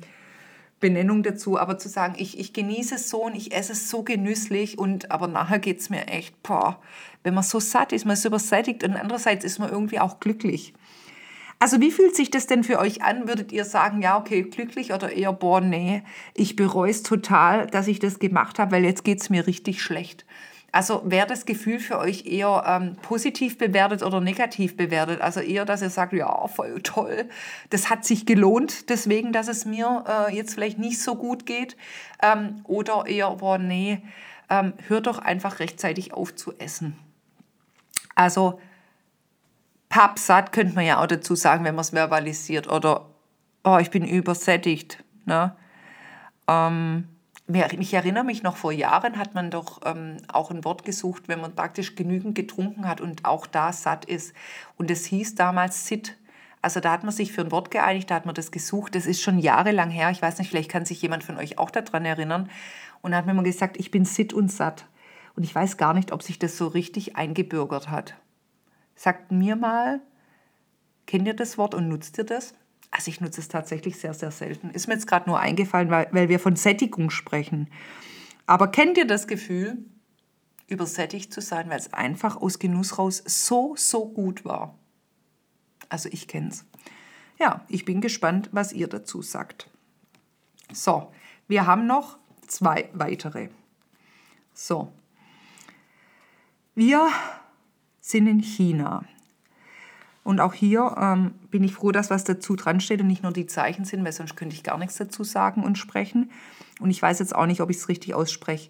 Benennung 0.79 1.23
dazu, 1.23 1.59
aber 1.59 1.77
zu 1.77 1.89
sagen, 1.89 2.15
ich, 2.17 2.39
ich 2.39 2.53
genieße 2.53 2.95
es 2.95 3.09
so 3.09 3.25
und 3.25 3.35
ich 3.35 3.53
esse 3.53 3.73
es 3.73 3.89
so 3.89 4.01
genüsslich 4.01 4.79
und 4.79 5.11
aber 5.11 5.27
nachher 5.27 5.59
geht 5.59 5.81
es 5.81 5.89
mir 5.89 6.07
echt, 6.07 6.41
boah, 6.41 6.79
wenn 7.23 7.33
man 7.33 7.43
so 7.43 7.59
satt 7.59 7.91
ist, 7.91 8.05
man 8.05 8.13
ist 8.13 8.23
übersättigt 8.23 8.85
und 8.85 8.95
andererseits 8.95 9.43
ist 9.43 9.59
man 9.59 9.71
irgendwie 9.71 9.99
auch 9.99 10.21
glücklich. 10.21 10.73
Also 11.59 11.81
wie 11.81 11.91
fühlt 11.91 12.15
sich 12.15 12.31
das 12.31 12.47
denn 12.47 12.63
für 12.63 12.79
euch 12.79 13.01
an? 13.01 13.27
Würdet 13.27 13.51
ihr 13.51 13.65
sagen, 13.65 14.01
ja, 14.01 14.17
okay, 14.17 14.43
glücklich 14.43 14.93
oder 14.93 15.11
eher, 15.11 15.33
boah, 15.33 15.59
nee, 15.59 16.01
ich 16.33 16.55
bereue 16.55 16.91
es 16.91 17.03
total, 17.03 17.67
dass 17.67 17.89
ich 17.89 17.99
das 17.99 18.19
gemacht 18.19 18.57
habe, 18.57 18.71
weil 18.71 18.85
jetzt 18.85 19.03
geht 19.03 19.19
es 19.19 19.29
mir 19.29 19.47
richtig 19.47 19.81
schlecht. 19.81 20.25
Also 20.77 21.01
wäre 21.05 21.25
das 21.25 21.47
Gefühl 21.47 21.79
für 21.79 21.97
euch 21.97 22.27
eher 22.27 22.63
ähm, 22.67 22.97
positiv 23.01 23.57
bewertet 23.57 24.03
oder 24.03 24.21
negativ 24.21 24.77
bewertet? 24.77 25.21
Also 25.21 25.39
eher, 25.39 25.65
dass 25.65 25.81
ihr 25.81 25.89
sagt, 25.89 26.13
ja, 26.13 26.47
voll 26.47 26.83
toll, 26.83 27.27
das 27.71 27.89
hat 27.89 28.05
sich 28.05 28.27
gelohnt, 28.27 28.87
deswegen, 28.91 29.33
dass 29.33 29.47
es 29.47 29.65
mir 29.65 30.03
äh, 30.07 30.35
jetzt 30.35 30.53
vielleicht 30.53 30.77
nicht 30.77 31.01
so 31.01 31.15
gut 31.15 31.47
geht. 31.47 31.75
Ähm, 32.21 32.61
oder 32.65 33.07
eher, 33.07 33.31
boah, 33.31 33.57
nee, 33.57 34.03
ähm, 34.51 34.73
hört 34.87 35.07
doch 35.07 35.17
einfach 35.17 35.57
rechtzeitig 35.57 36.13
auf 36.13 36.35
zu 36.35 36.53
essen. 36.59 36.95
Also 38.13 38.61
pappsatt 39.89 40.51
könnte 40.51 40.75
man 40.75 40.85
ja 40.85 41.01
auch 41.01 41.07
dazu 41.07 41.33
sagen, 41.33 41.63
wenn 41.63 41.73
man 41.73 41.81
es 41.81 41.89
verbalisiert. 41.89 42.71
Oder, 42.71 43.07
oh, 43.63 43.79
ich 43.81 43.89
bin 43.89 44.05
übersättigt. 44.05 45.03
Ne? 45.25 45.55
Ähm, 46.47 47.07
ich 47.47 47.93
erinnere 47.93 48.25
mich 48.25 48.43
noch, 48.43 48.57
vor 48.57 48.73
Jahren 48.73 49.17
hat 49.17 49.33
man 49.33 49.49
doch 49.49 49.81
ähm, 49.85 50.17
auch 50.27 50.51
ein 50.51 50.65
Wort 50.65 50.83
gesucht, 50.83 51.23
wenn 51.27 51.39
man 51.39 51.55
praktisch 51.55 51.95
genügend 51.95 52.35
getrunken 52.35 52.87
hat 52.87 52.99
und 52.99 53.23
auch 53.23 53.47
da 53.47 53.71
satt 53.71 54.05
ist. 54.05 54.33
Und 54.77 54.91
es 54.91 55.05
hieß 55.05 55.35
damals 55.35 55.87
Sit. 55.87 56.17
Also 56.61 56.81
da 56.81 56.91
hat 56.91 57.03
man 57.03 57.13
sich 57.13 57.31
für 57.31 57.41
ein 57.41 57.51
Wort 57.51 57.71
geeinigt, 57.71 58.11
da 58.11 58.15
hat 58.15 58.25
man 58.25 58.35
das 58.35 58.51
gesucht. 58.51 58.95
Das 58.95 59.05
ist 59.05 59.21
schon 59.21 59.39
jahrelang 59.39 59.89
her. 59.89 60.09
Ich 60.09 60.21
weiß 60.21 60.39
nicht, 60.39 60.49
vielleicht 60.49 60.71
kann 60.71 60.85
sich 60.85 61.01
jemand 61.01 61.23
von 61.23 61.37
euch 61.37 61.57
auch 61.57 61.71
daran 61.71 62.03
erinnern. 62.03 62.49
Und 63.01 63.11
da 63.11 63.17
hat 63.17 63.25
man 63.25 63.35
immer 63.35 63.43
gesagt, 63.43 63.77
ich 63.77 63.91
bin 63.91 64.03
Sit 64.03 64.33
und 64.33 64.51
satt. 64.51 64.85
Und 65.37 65.43
ich 65.43 65.55
weiß 65.55 65.77
gar 65.77 65.93
nicht, 65.93 66.11
ob 66.11 66.23
sich 66.23 66.39
das 66.39 66.57
so 66.57 66.67
richtig 66.67 67.15
eingebürgert 67.15 67.89
hat. 67.89 68.15
Sagt 68.95 69.31
mir 69.31 69.55
mal, 69.55 70.01
kennt 71.05 71.27
ihr 71.27 71.35
das 71.35 71.57
Wort 71.57 71.75
und 71.75 71.87
nutzt 71.87 72.17
ihr 72.17 72.25
das? 72.25 72.55
Also 72.91 73.09
ich 73.09 73.21
nutze 73.21 73.41
es 73.41 73.47
tatsächlich 73.47 73.97
sehr, 73.99 74.13
sehr 74.13 74.31
selten. 74.31 74.69
Ist 74.69 74.87
mir 74.87 74.93
jetzt 74.93 75.07
gerade 75.07 75.29
nur 75.29 75.39
eingefallen, 75.39 75.89
weil, 75.89 76.07
weil 76.11 76.29
wir 76.29 76.39
von 76.39 76.55
Sättigung 76.55 77.09
sprechen. 77.09 77.69
Aber 78.45 78.69
kennt 78.69 78.97
ihr 78.97 79.05
das 79.05 79.27
Gefühl, 79.27 79.77
übersättigt 80.67 81.33
zu 81.33 81.41
sein, 81.41 81.69
weil 81.69 81.79
es 81.79 81.93
einfach 81.93 82.37
aus 82.37 82.59
Genuss 82.59 82.97
raus 82.97 83.21
so, 83.25 83.75
so 83.77 84.09
gut 84.09 84.45
war? 84.45 84.77
Also 85.89 86.09
ich 86.11 86.27
kenne 86.27 86.49
es. 86.49 86.65
Ja, 87.39 87.65
ich 87.67 87.85
bin 87.85 88.01
gespannt, 88.01 88.49
was 88.51 88.73
ihr 88.73 88.87
dazu 88.87 89.21
sagt. 89.21 89.69
So, 90.73 91.11
wir 91.47 91.65
haben 91.67 91.87
noch 91.87 92.17
zwei 92.47 92.89
weitere. 92.93 93.49
So, 94.53 94.91
wir 96.73 97.09
sind 98.01 98.27
in 98.27 98.39
China. 98.39 99.03
Und 100.27 100.41
auch 100.41 100.53
hier 100.53 100.93
ähm, 100.99 101.35
bin 101.51 101.63
ich 101.63 101.73
froh, 101.73 101.93
dass 101.93 102.09
was 102.09 102.25
dazu 102.25 102.57
dran 102.57 102.81
steht 102.81 102.99
und 102.99 103.07
nicht 103.07 103.23
nur 103.23 103.31
die 103.31 103.45
Zeichen 103.45 103.85
sind, 103.85 104.03
weil 104.03 104.11
sonst 104.11 104.35
könnte 104.35 104.57
ich 104.57 104.63
gar 104.63 104.77
nichts 104.77 104.97
dazu 104.97 105.23
sagen 105.23 105.63
und 105.63 105.77
sprechen. 105.77 106.31
Und 106.81 106.89
ich 106.89 107.01
weiß 107.01 107.19
jetzt 107.19 107.33
auch 107.33 107.45
nicht, 107.45 107.61
ob 107.61 107.69
ich 107.69 107.77
es 107.77 107.87
richtig 107.87 108.13
ausspreche. 108.13 108.69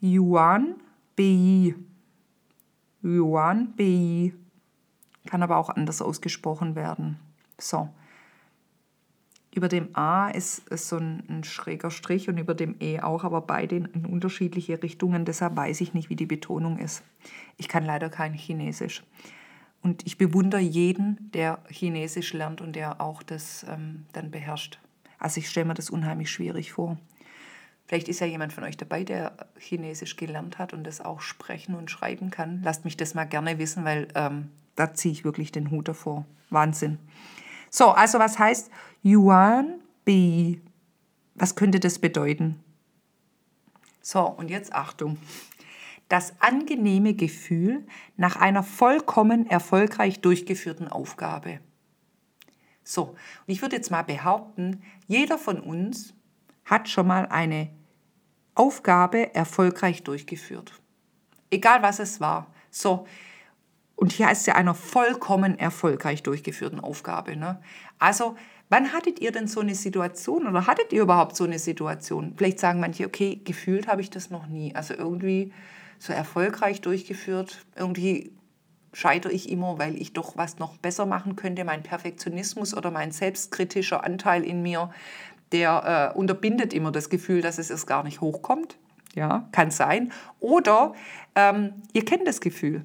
Yuan 0.00 0.76
Bei. 1.14 1.74
Yuan 3.02 3.74
Bei. 3.76 4.32
Kann 5.26 5.42
aber 5.42 5.58
auch 5.58 5.68
anders 5.68 6.00
ausgesprochen 6.00 6.74
werden. 6.76 7.18
So. 7.58 7.90
Über 9.54 9.68
dem 9.68 9.94
A 9.94 10.30
ist, 10.30 10.66
ist 10.70 10.88
so 10.88 10.96
ein, 10.96 11.24
ein, 11.28 11.44
schräger 11.44 11.90
Strich 11.90 12.30
und 12.30 12.38
über 12.38 12.54
dem 12.54 12.74
E 12.80 13.00
auch, 13.00 13.22
aber 13.22 13.42
beide 13.42 13.76
in, 13.76 13.84
in 13.84 14.06
unterschiedliche 14.06 14.82
Richtungen. 14.82 15.26
Deshalb 15.26 15.56
weiß 15.56 15.82
ich 15.82 15.92
nicht, 15.92 16.08
wie 16.08 16.16
die 16.16 16.24
Betonung 16.24 16.78
ist. 16.78 17.02
Ich 17.58 17.68
kann 17.68 17.84
leider 17.84 18.08
kein 18.08 18.32
Chinesisch. 18.32 19.02
Und 19.86 20.04
ich 20.04 20.18
bewundere 20.18 20.60
jeden, 20.60 21.30
der 21.32 21.60
Chinesisch 21.68 22.32
lernt 22.32 22.60
und 22.60 22.74
der 22.74 23.00
auch 23.00 23.22
das 23.22 23.64
ähm, 23.70 24.04
dann 24.12 24.32
beherrscht. 24.32 24.80
Also 25.20 25.38
ich 25.38 25.48
stelle 25.48 25.66
mir 25.66 25.74
das 25.74 25.90
unheimlich 25.90 26.28
schwierig 26.28 26.72
vor. 26.72 26.98
Vielleicht 27.84 28.08
ist 28.08 28.18
ja 28.18 28.26
jemand 28.26 28.52
von 28.52 28.64
euch 28.64 28.76
dabei, 28.76 29.04
der 29.04 29.36
Chinesisch 29.56 30.16
gelernt 30.16 30.58
hat 30.58 30.72
und 30.72 30.82
das 30.82 31.00
auch 31.00 31.20
sprechen 31.20 31.76
und 31.76 31.88
schreiben 31.88 32.32
kann. 32.32 32.62
Lasst 32.64 32.84
mich 32.84 32.96
das 32.96 33.14
mal 33.14 33.26
gerne 33.26 33.60
wissen, 33.60 33.84
weil 33.84 34.08
ähm, 34.16 34.50
da 34.74 34.92
ziehe 34.92 35.12
ich 35.12 35.22
wirklich 35.22 35.52
den 35.52 35.70
Hut 35.70 35.86
davor. 35.86 36.26
Wahnsinn. 36.50 36.98
So, 37.70 37.90
also 37.90 38.18
was 38.18 38.40
heißt 38.40 38.72
Yuan 39.04 39.74
Bi? 40.04 40.60
Was 41.36 41.54
könnte 41.54 41.78
das 41.78 42.00
bedeuten? 42.00 42.58
So, 44.02 44.22
und 44.22 44.50
jetzt 44.50 44.72
Achtung. 44.72 45.16
Das 46.08 46.34
angenehme 46.40 47.14
Gefühl 47.14 47.86
nach 48.16 48.36
einer 48.36 48.62
vollkommen 48.62 49.48
erfolgreich 49.48 50.20
durchgeführten 50.20 50.88
Aufgabe. 50.88 51.60
So, 52.84 53.02
und 53.02 53.16
ich 53.46 53.62
würde 53.62 53.76
jetzt 53.76 53.90
mal 53.90 54.02
behaupten, 54.02 54.82
jeder 55.08 55.38
von 55.38 55.60
uns 55.60 56.14
hat 56.64 56.88
schon 56.88 57.08
mal 57.08 57.26
eine 57.26 57.70
Aufgabe 58.54 59.34
erfolgreich 59.34 60.04
durchgeführt. 60.04 60.72
Egal 61.50 61.82
was 61.82 61.98
es 61.98 62.20
war. 62.20 62.46
So, 62.70 63.06
und 63.96 64.12
hier 64.12 64.30
es 64.30 64.46
ja 64.46 64.54
einer 64.54 64.74
vollkommen 64.74 65.58
erfolgreich 65.58 66.22
durchgeführten 66.22 66.78
Aufgabe. 66.80 67.36
Ne? 67.36 67.60
Also, 67.98 68.36
wann 68.68 68.92
hattet 68.92 69.20
ihr 69.20 69.32
denn 69.32 69.48
so 69.48 69.60
eine 69.60 69.74
Situation 69.74 70.46
oder 70.46 70.66
hattet 70.66 70.92
ihr 70.92 71.02
überhaupt 71.02 71.34
so 71.34 71.44
eine 71.44 71.58
Situation? 71.58 72.34
Vielleicht 72.36 72.60
sagen 72.60 72.78
manche, 72.78 73.06
okay, 73.06 73.40
gefühlt 73.42 73.88
habe 73.88 74.02
ich 74.02 74.10
das 74.10 74.30
noch 74.30 74.46
nie. 74.46 74.74
Also 74.74 74.94
irgendwie 74.94 75.52
so 75.98 76.12
erfolgreich 76.12 76.80
durchgeführt. 76.80 77.64
Irgendwie 77.74 78.32
scheitere 78.92 79.32
ich 79.32 79.50
immer, 79.50 79.78
weil 79.78 80.00
ich 80.00 80.12
doch 80.12 80.36
was 80.36 80.58
noch 80.58 80.78
besser 80.78 81.06
machen 81.06 81.36
könnte. 81.36 81.64
Mein 81.64 81.82
Perfektionismus 81.82 82.74
oder 82.74 82.90
mein 82.90 83.12
selbstkritischer 83.12 84.04
Anteil 84.04 84.42
in 84.44 84.62
mir, 84.62 84.90
der 85.52 86.12
äh, 86.14 86.18
unterbindet 86.18 86.72
immer 86.72 86.92
das 86.92 87.10
Gefühl, 87.10 87.42
dass 87.42 87.58
es 87.58 87.70
erst 87.70 87.86
gar 87.86 88.04
nicht 88.04 88.20
hochkommt. 88.20 88.78
Ja, 89.14 89.48
kann 89.52 89.70
sein. 89.70 90.12
Oder 90.40 90.94
ähm, 91.34 91.72
ihr 91.92 92.04
kennt 92.04 92.26
das 92.26 92.40
Gefühl. 92.40 92.84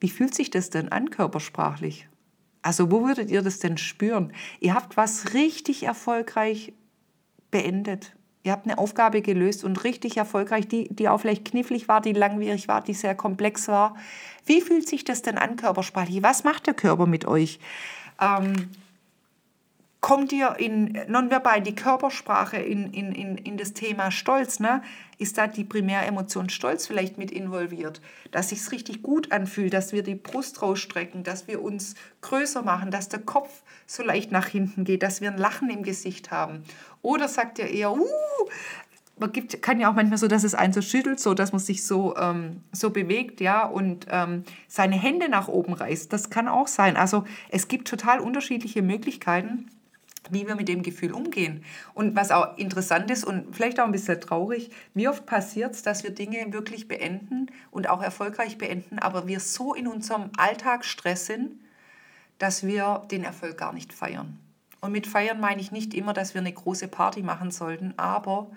Wie 0.00 0.10
fühlt 0.10 0.34
sich 0.34 0.50
das 0.50 0.70
denn 0.70 0.90
an 0.90 1.10
körpersprachlich? 1.10 2.08
Also 2.60 2.90
wo 2.90 3.06
würdet 3.06 3.30
ihr 3.30 3.42
das 3.42 3.58
denn 3.58 3.76
spüren? 3.76 4.32
Ihr 4.60 4.74
habt 4.74 4.96
was 4.96 5.34
richtig 5.34 5.82
erfolgreich 5.82 6.72
beendet. 7.50 8.16
Ihr 8.44 8.52
habt 8.52 8.66
eine 8.66 8.76
Aufgabe 8.76 9.22
gelöst 9.22 9.64
und 9.64 9.84
richtig 9.84 10.18
erfolgreich, 10.18 10.68
die, 10.68 10.94
die 10.94 11.08
auch 11.08 11.18
vielleicht 11.18 11.46
knifflig 11.46 11.88
war, 11.88 12.02
die 12.02 12.12
langwierig 12.12 12.68
war, 12.68 12.82
die 12.82 12.92
sehr 12.92 13.14
komplex 13.14 13.68
war. 13.68 13.96
Wie 14.44 14.60
fühlt 14.60 14.86
sich 14.86 15.02
das 15.02 15.22
denn 15.22 15.38
an 15.38 15.56
körpersprachlich? 15.56 16.22
Was 16.22 16.44
macht 16.44 16.66
der 16.66 16.74
Körper 16.74 17.06
mit 17.06 17.24
euch? 17.24 17.58
Ähm, 18.20 18.68
kommt 20.04 20.34
ihr 20.34 20.56
in 20.58 20.98
nonverbal 21.08 21.62
die 21.62 21.74
Körpersprache 21.74 22.58
in, 22.58 22.92
in, 22.92 23.12
in, 23.12 23.38
in 23.38 23.56
das 23.56 23.72
Thema 23.72 24.10
Stolz, 24.10 24.60
ne? 24.60 24.82
ist 25.16 25.38
da 25.38 25.46
die 25.46 25.64
Primäremotion 25.64 26.50
Stolz 26.50 26.86
vielleicht 26.86 27.16
mit 27.16 27.30
involviert, 27.30 28.02
dass 28.30 28.50
sich 28.50 28.70
richtig 28.70 29.00
gut 29.00 29.32
anfühlt, 29.32 29.72
dass 29.72 29.94
wir 29.94 30.02
die 30.02 30.14
Brust 30.14 30.60
rausstrecken, 30.60 31.22
dass 31.22 31.48
wir 31.48 31.62
uns 31.62 31.94
größer 32.20 32.60
machen, 32.60 32.90
dass 32.90 33.08
der 33.08 33.20
Kopf 33.20 33.62
so 33.86 34.02
leicht 34.02 34.30
nach 34.30 34.46
hinten 34.46 34.84
geht, 34.84 35.02
dass 35.02 35.22
wir 35.22 35.30
ein 35.30 35.38
Lachen 35.38 35.70
im 35.70 35.82
Gesicht 35.82 36.30
haben. 36.30 36.64
Oder 37.00 37.26
sagt 37.26 37.58
ihr 37.58 37.70
eher, 37.70 37.94
uh, 37.94 38.06
man 39.18 39.32
gibt, 39.32 39.62
kann 39.62 39.80
ja 39.80 39.88
auch 39.88 39.94
manchmal 39.94 40.18
so, 40.18 40.28
dass 40.28 40.44
es 40.44 40.54
einen 40.54 40.74
so 40.74 40.82
schüttelt, 40.82 41.18
so 41.18 41.32
dass 41.32 41.52
man 41.52 41.60
sich 41.60 41.86
so, 41.86 42.14
ähm, 42.18 42.60
so 42.72 42.90
bewegt, 42.90 43.40
ja, 43.40 43.64
und 43.64 44.06
ähm, 44.10 44.44
seine 44.68 44.96
Hände 44.96 45.30
nach 45.30 45.48
oben 45.48 45.72
reißt. 45.72 46.12
Das 46.12 46.28
kann 46.28 46.46
auch 46.46 46.68
sein. 46.68 46.98
Also 46.98 47.24
es 47.48 47.68
gibt 47.68 47.88
total 47.88 48.20
unterschiedliche 48.20 48.82
Möglichkeiten 48.82 49.70
wie 50.32 50.46
wir 50.46 50.54
mit 50.54 50.68
dem 50.68 50.82
Gefühl 50.82 51.12
umgehen. 51.12 51.64
Und 51.94 52.16
was 52.16 52.30
auch 52.30 52.56
interessant 52.58 53.10
ist 53.10 53.24
und 53.24 53.54
vielleicht 53.54 53.80
auch 53.80 53.84
ein 53.84 53.92
bisschen 53.92 54.20
traurig, 54.20 54.70
wie 54.94 55.08
oft 55.08 55.26
passiert 55.26 55.74
es, 55.74 55.82
dass 55.82 56.02
wir 56.02 56.10
Dinge 56.10 56.52
wirklich 56.52 56.88
beenden 56.88 57.46
und 57.70 57.88
auch 57.88 58.02
erfolgreich 58.02 58.58
beenden, 58.58 58.98
aber 58.98 59.26
wir 59.26 59.40
so 59.40 59.74
in 59.74 59.86
unserem 59.86 60.30
Alltagsstress 60.36 61.26
sind, 61.26 61.52
dass 62.38 62.66
wir 62.66 63.06
den 63.10 63.24
Erfolg 63.24 63.58
gar 63.58 63.72
nicht 63.72 63.92
feiern. 63.92 64.38
Und 64.84 64.92
mit 64.92 65.06
feiern 65.06 65.40
meine 65.40 65.62
ich 65.62 65.72
nicht 65.72 65.94
immer, 65.94 66.12
dass 66.12 66.34
wir 66.34 66.42
eine 66.42 66.52
große 66.52 66.88
Party 66.88 67.22
machen 67.22 67.50
sollten, 67.50 67.94
aber 67.96 68.50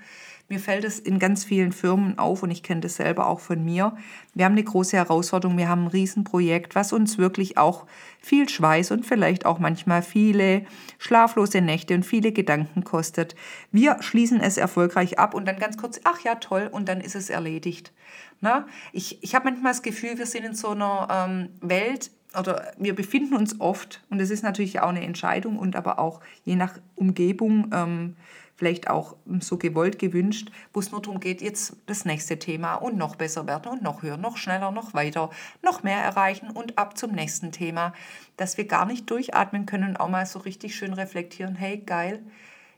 mir 0.50 0.60
fällt 0.60 0.84
es 0.84 1.00
in 1.00 1.20
ganz 1.20 1.46
vielen 1.46 1.72
Firmen 1.72 2.20
auf 2.20 2.44
und 2.44 2.52
ich 2.52 2.64
kenne 2.64 2.82
das 2.82 2.98
selber 2.98 3.28
auch 3.28 3.40
von 3.40 3.64
mir. 3.64 3.96
Wir 4.34 4.44
haben 4.44 4.52
eine 4.52 4.64
große 4.66 4.98
Herausforderung, 4.98 5.58
wir 5.58 5.70
haben 5.70 5.86
ein 5.86 5.88
Riesenprojekt, 5.88 6.76
was 6.76 6.92
uns 6.92 7.18
wirklich 7.18 7.58
auch 7.58 7.86
viel 8.20 8.50
Schweiß 8.50 8.92
und 8.92 9.06
vielleicht 9.06 9.46
auch 9.46 9.60
manchmal 9.60 10.02
viele 10.02 10.66
schlaflose 10.98 11.62
Nächte 11.62 11.96
und 11.96 12.04
viele 12.04 12.34
Gedanken 12.34 12.84
kostet. 12.84 13.36
Wir 13.72 13.96
schließen 14.02 14.42
es 14.42 14.58
erfolgreich 14.58 15.20
ab 15.20 15.34
und 15.34 15.48
dann 15.48 15.60
ganz 15.60 15.78
kurz, 15.78 16.02
ach 16.04 16.20
ja, 16.26 16.36
toll, 16.36 16.68
und 16.70 16.90
dann 16.90 17.00
ist 17.00 17.16
es 17.16 17.30
erledigt. 17.30 17.94
Na, 18.42 18.68
ich 18.92 19.24
ich 19.24 19.34
habe 19.34 19.46
manchmal 19.46 19.72
das 19.72 19.82
Gefühl, 19.82 20.18
wir 20.18 20.26
sind 20.26 20.44
in 20.44 20.56
so 20.56 20.72
einer 20.72 21.08
ähm, 21.10 21.50
Welt, 21.62 22.12
oder 22.38 22.74
wir 22.78 22.96
befinden 22.96 23.36
uns 23.36 23.60
oft, 23.60 24.02
und 24.10 24.20
das 24.20 24.30
ist 24.30 24.44
natürlich 24.44 24.80
auch 24.80 24.90
eine 24.90 25.04
Entscheidung 25.04 25.58
und 25.58 25.76
aber 25.76 26.00
auch 26.00 26.22
je 26.44 26.56
nach 26.56 26.78
Umgebung 26.96 27.70
ähm, 27.74 28.16
vielleicht 28.58 28.90
auch 28.90 29.16
so 29.40 29.58
gewollt, 29.58 30.00
gewünscht, 30.00 30.52
wo 30.74 30.80
es 30.80 30.92
nur 30.92 31.02
darum 31.02 31.20
geht, 31.20 31.42
jetzt 31.42 31.78
das 31.86 32.06
nächste 32.06 32.40
Thema 32.40 32.76
und 32.76 32.98
noch 32.98 33.16
besser 33.16 33.46
werden 33.46 33.72
und 33.72 33.84
noch 33.84 34.02
höher, 34.02 34.18
noch 34.18 34.38
schneller, 34.38 34.72
noch 34.72 34.94
weiter, 34.96 35.30
noch 35.62 35.84
mehr 35.84 36.00
erreichen 36.00 36.50
und 36.50 36.78
ab 36.78 36.98
zum 36.98 37.12
nächsten 37.12 37.52
Thema, 37.52 37.94
dass 38.36 38.58
wir 38.58 38.66
gar 38.66 38.86
nicht 38.86 39.10
durchatmen 39.10 39.68
können 39.68 39.90
und 39.90 39.98
auch 39.98 40.10
mal 40.10 40.26
so 40.26 40.40
richtig 40.40 40.76
schön 40.76 40.94
reflektieren, 40.94 41.56
hey, 41.56 41.78
geil, 41.78 42.24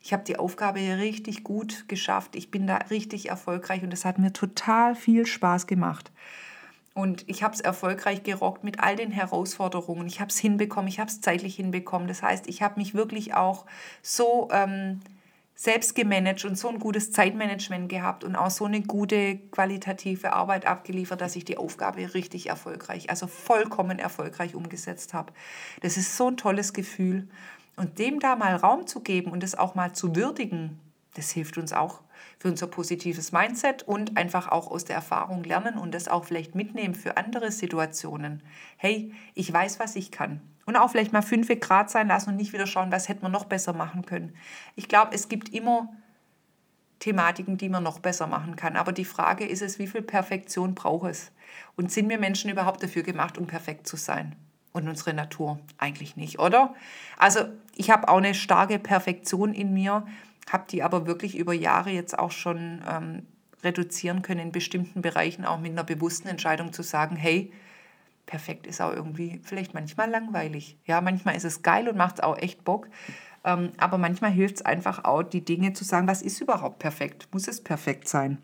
ich 0.04 0.14
habe 0.14 0.24
die 0.24 0.38
Aufgabe 0.38 0.80
richtig 0.80 1.44
gut 1.44 1.86
geschafft, 1.88 2.36
ich 2.36 2.52
bin 2.52 2.68
da 2.68 2.76
richtig 2.90 3.30
erfolgreich 3.30 3.82
und 3.82 3.94
es 3.94 4.06
hat 4.06 4.20
mir 4.20 4.34
total 4.34 4.96
viel 4.96 5.26
Spaß 5.26 5.66
gemacht. 5.66 6.12
Und 7.00 7.24
ich 7.30 7.44
habe 7.44 7.54
es 7.54 7.62
erfolgreich 7.62 8.24
gerockt 8.24 8.66
mit 8.66 8.82
all 8.82 8.98
den 8.98 9.10
Herausforderungen. 9.10 10.06
Ich 10.06 10.20
habe 10.20 10.32
es 10.32 10.38
hinbekommen, 10.38 10.90
ich 10.90 11.00
habe 11.00 11.10
es 11.10 11.22
zeitlich 11.22 11.56
hinbekommen. 11.56 12.10
Das 12.10 12.22
heißt, 12.22 12.48
ich 12.50 12.62
habe 12.62 12.78
mich 12.78 12.94
wirklich 12.94 13.36
auch 13.36 13.66
so 14.02 14.50
ähm, 14.52 15.00
selbst 15.56 15.96
gemanagt 15.96 16.44
und 16.44 16.58
so 16.58 16.68
ein 16.68 16.78
gutes 16.78 17.14
Zeitmanagement 17.14 17.88
gehabt 17.88 18.26
und 18.26 18.36
auch 18.36 18.50
so 18.50 18.66
eine 18.66 18.82
gute 18.82 19.38
qualitative 19.38 20.34
Arbeit 20.34 20.66
abgeliefert, 20.66 21.22
dass 21.22 21.38
ich 21.38 21.46
die 21.46 21.58
Aufgabe 21.58 22.14
richtig 22.14 22.50
erfolgreich, 22.50 23.10
also 23.10 23.28
vollkommen 23.28 23.98
erfolgreich 23.98 24.54
umgesetzt 24.54 25.14
habe. 25.14 25.32
Das 25.80 25.96
ist 25.96 26.18
so 26.18 26.28
ein 26.28 26.36
tolles 26.36 26.74
Gefühl. 26.74 27.30
Und 27.78 27.98
dem 27.98 28.20
da 28.20 28.36
mal 28.36 28.58
Raum 28.58 28.88
zu 28.88 29.00
geben 29.00 29.32
und 29.32 29.42
es 29.42 29.56
auch 29.56 29.74
mal 29.74 29.94
zu 29.94 30.18
würdigen, 30.18 30.78
das 31.14 31.32
hilft 31.32 31.58
uns 31.58 31.72
auch 31.72 32.02
für 32.40 32.48
unser 32.48 32.68
positives 32.68 33.32
Mindset 33.34 33.84
und 33.84 34.18
einfach 34.18 34.48
auch 34.48 34.72
aus 34.72 34.86
der 34.86 34.96
Erfahrung 34.96 35.44
lernen 35.44 35.78
und 35.78 35.94
das 35.94 36.08
auch 36.08 36.24
vielleicht 36.24 36.56
mitnehmen 36.56 36.96
für 36.96 37.18
andere 37.18 37.52
Situationen. 37.52 38.42
Hey, 38.78 39.14
ich 39.36 39.52
weiß, 39.52 39.80
was 39.80 39.98
ich 39.98 40.10
kann. 40.10 40.42
Und 40.66 40.78
auch 40.78 40.90
vielleicht 40.90 41.12
mal 41.12 41.22
fünf 41.22 41.50
Grad 41.60 41.90
sein 41.90 42.08
lassen 42.08 42.30
und 42.30 42.36
nicht 42.38 42.54
wieder 42.54 42.68
schauen, 42.68 42.92
was 42.92 43.10
hätten 43.10 43.24
wir 43.24 43.30
noch 43.30 43.46
besser 43.46 43.74
machen 43.74 44.06
können. 44.06 44.36
Ich 44.76 44.88
glaube, 44.88 45.14
es 45.14 45.28
gibt 45.28 45.50
immer 45.50 45.90
Thematiken, 47.00 47.58
die 47.58 47.70
man 47.70 47.84
noch 47.84 48.00
besser 48.00 48.28
machen 48.28 48.56
kann. 48.56 48.76
Aber 48.76 48.92
die 48.92 49.06
Frage 49.06 49.46
ist 49.46 49.62
es, 49.62 49.80
wie 49.80 49.88
viel 49.88 50.02
Perfektion 50.02 50.76
braucht 50.76 51.10
es? 51.10 51.32
Und 51.76 51.92
sind 51.92 52.10
wir 52.10 52.20
Menschen 52.20 52.50
überhaupt 52.50 52.84
dafür 52.84 53.04
gemacht, 53.04 53.38
um 53.38 53.48
perfekt 53.48 53.88
zu 53.88 53.98
sein? 53.98 54.36
Und 54.72 54.88
unsere 54.88 55.14
Natur 55.14 55.60
eigentlich 55.78 56.16
nicht, 56.16 56.40
oder? 56.40 56.76
Also 57.18 57.46
ich 57.76 57.90
habe 57.90 58.08
auch 58.08 58.18
eine 58.18 58.36
starke 58.36 58.78
Perfektion 58.78 59.54
in 59.54 59.74
mir, 59.74 60.06
habe 60.52 60.66
die 60.70 60.84
aber 60.84 61.06
wirklich 61.08 61.38
über 61.38 61.54
Jahre 61.54 61.92
jetzt 61.92 62.18
auch 62.18 62.32
schon 62.32 62.82
ähm, 62.90 63.26
reduzieren 63.64 64.22
können 64.22 64.40
in 64.40 64.52
bestimmten 64.52 65.02
Bereichen, 65.02 65.46
auch 65.46 65.60
mit 65.60 65.72
einer 65.72 65.84
bewussten 65.84 66.28
Entscheidung 66.28 66.74
zu 66.74 66.84
sagen, 66.84 67.16
hey, 67.16 67.52
perfekt 68.26 68.68
ist 68.68 68.80
auch 68.80 68.94
irgendwie 68.94 69.42
vielleicht 69.44 69.74
manchmal 69.74 70.10
langweilig. 70.10 70.78
Ja, 70.86 71.02
manchmal 71.02 71.36
ist 71.36 71.46
es 71.46 71.62
geil 71.64 71.90
und 71.90 71.98
macht 71.98 72.24
auch 72.24 72.38
echt 72.38 72.64
Bock. 72.64 72.88
Ähm, 73.44 73.72
aber 73.78 73.98
manchmal 73.98 74.32
hilft 74.32 74.58
es 74.58 74.62
einfach 74.62 75.04
auch, 75.04 75.24
die 75.24 75.44
Dinge 75.44 75.74
zu 75.74 75.84
sagen, 75.84 76.08
was 76.08 76.22
ist 76.22 76.40
überhaupt 76.40 76.80
perfekt? 76.80 77.28
Muss 77.32 77.48
es 77.48 77.62
perfekt 77.62 78.08
sein? 78.08 78.38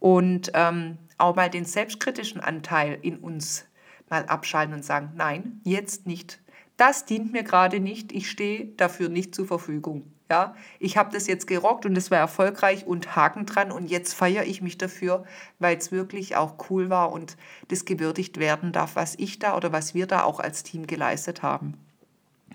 Und 0.00 0.50
ähm, 0.54 0.98
auch 1.16 1.36
mal 1.36 1.50
den 1.50 1.64
selbstkritischen 1.64 2.40
Anteil 2.40 2.98
in 3.02 3.18
uns 3.18 3.66
mal 4.08 4.24
abschalten 4.26 4.74
und 4.74 4.84
sagen, 4.84 5.12
nein, 5.14 5.60
jetzt 5.64 6.06
nicht. 6.06 6.40
Das 6.76 7.04
dient 7.04 7.32
mir 7.32 7.42
gerade 7.42 7.80
nicht. 7.80 8.12
Ich 8.12 8.30
stehe 8.30 8.66
dafür 8.76 9.08
nicht 9.08 9.34
zur 9.34 9.46
Verfügung. 9.46 10.12
Ja, 10.30 10.54
ich 10.78 10.98
habe 10.98 11.10
das 11.10 11.26
jetzt 11.26 11.46
gerockt 11.46 11.86
und 11.86 11.96
es 11.96 12.10
war 12.10 12.18
erfolgreich 12.18 12.86
und 12.86 13.16
Haken 13.16 13.46
dran 13.46 13.72
und 13.72 13.88
jetzt 13.88 14.12
feiere 14.12 14.44
ich 14.44 14.60
mich 14.60 14.76
dafür, 14.76 15.24
weil 15.58 15.78
es 15.78 15.90
wirklich 15.90 16.36
auch 16.36 16.56
cool 16.68 16.90
war 16.90 17.12
und 17.12 17.38
das 17.68 17.86
gewürdigt 17.86 18.38
werden 18.38 18.72
darf, 18.72 18.94
was 18.94 19.14
ich 19.18 19.38
da 19.38 19.56
oder 19.56 19.72
was 19.72 19.94
wir 19.94 20.06
da 20.06 20.24
auch 20.24 20.38
als 20.38 20.64
Team 20.64 20.86
geleistet 20.86 21.42
haben. 21.42 21.74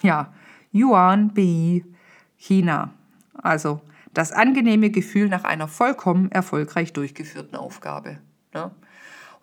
Ja, 0.04 0.32
Yuan 0.72 1.34
Bei 1.34 1.84
China. 2.38 2.94
Also 3.34 3.82
das 4.14 4.32
angenehme 4.32 4.92
Gefühl 4.92 5.28
nach 5.28 5.44
einer 5.44 5.68
vollkommen 5.68 6.32
erfolgreich 6.32 6.94
durchgeführten 6.94 7.56
Aufgabe. 7.56 8.20
Ne? 8.54 8.70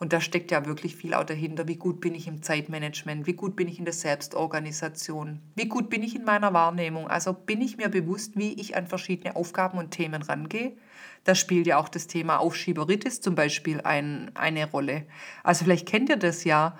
Und 0.00 0.14
da 0.14 0.20
steckt 0.22 0.50
ja 0.50 0.64
wirklich 0.64 0.96
viel 0.96 1.12
auch 1.12 1.24
dahinter. 1.24 1.68
Wie 1.68 1.76
gut 1.76 2.00
bin 2.00 2.14
ich 2.14 2.26
im 2.26 2.42
Zeitmanagement? 2.42 3.26
Wie 3.26 3.34
gut 3.34 3.54
bin 3.54 3.68
ich 3.68 3.78
in 3.78 3.84
der 3.84 3.92
Selbstorganisation? 3.92 5.40
Wie 5.54 5.68
gut 5.68 5.90
bin 5.90 6.02
ich 6.02 6.16
in 6.16 6.24
meiner 6.24 6.54
Wahrnehmung? 6.54 7.06
Also 7.06 7.34
bin 7.34 7.60
ich 7.60 7.76
mir 7.76 7.90
bewusst, 7.90 8.38
wie 8.38 8.54
ich 8.54 8.76
an 8.76 8.86
verschiedene 8.86 9.36
Aufgaben 9.36 9.76
und 9.76 9.90
Themen 9.90 10.22
rangehe? 10.22 10.72
Da 11.24 11.34
spielt 11.34 11.66
ja 11.66 11.76
auch 11.76 11.90
das 11.90 12.06
Thema 12.06 12.38
Aufschieberitis 12.38 13.20
zum 13.20 13.34
Beispiel 13.34 13.82
ein, 13.82 14.30
eine 14.34 14.70
Rolle. 14.70 15.04
Also 15.44 15.64
vielleicht 15.64 15.86
kennt 15.86 16.08
ihr 16.08 16.16
das 16.16 16.44
ja. 16.44 16.78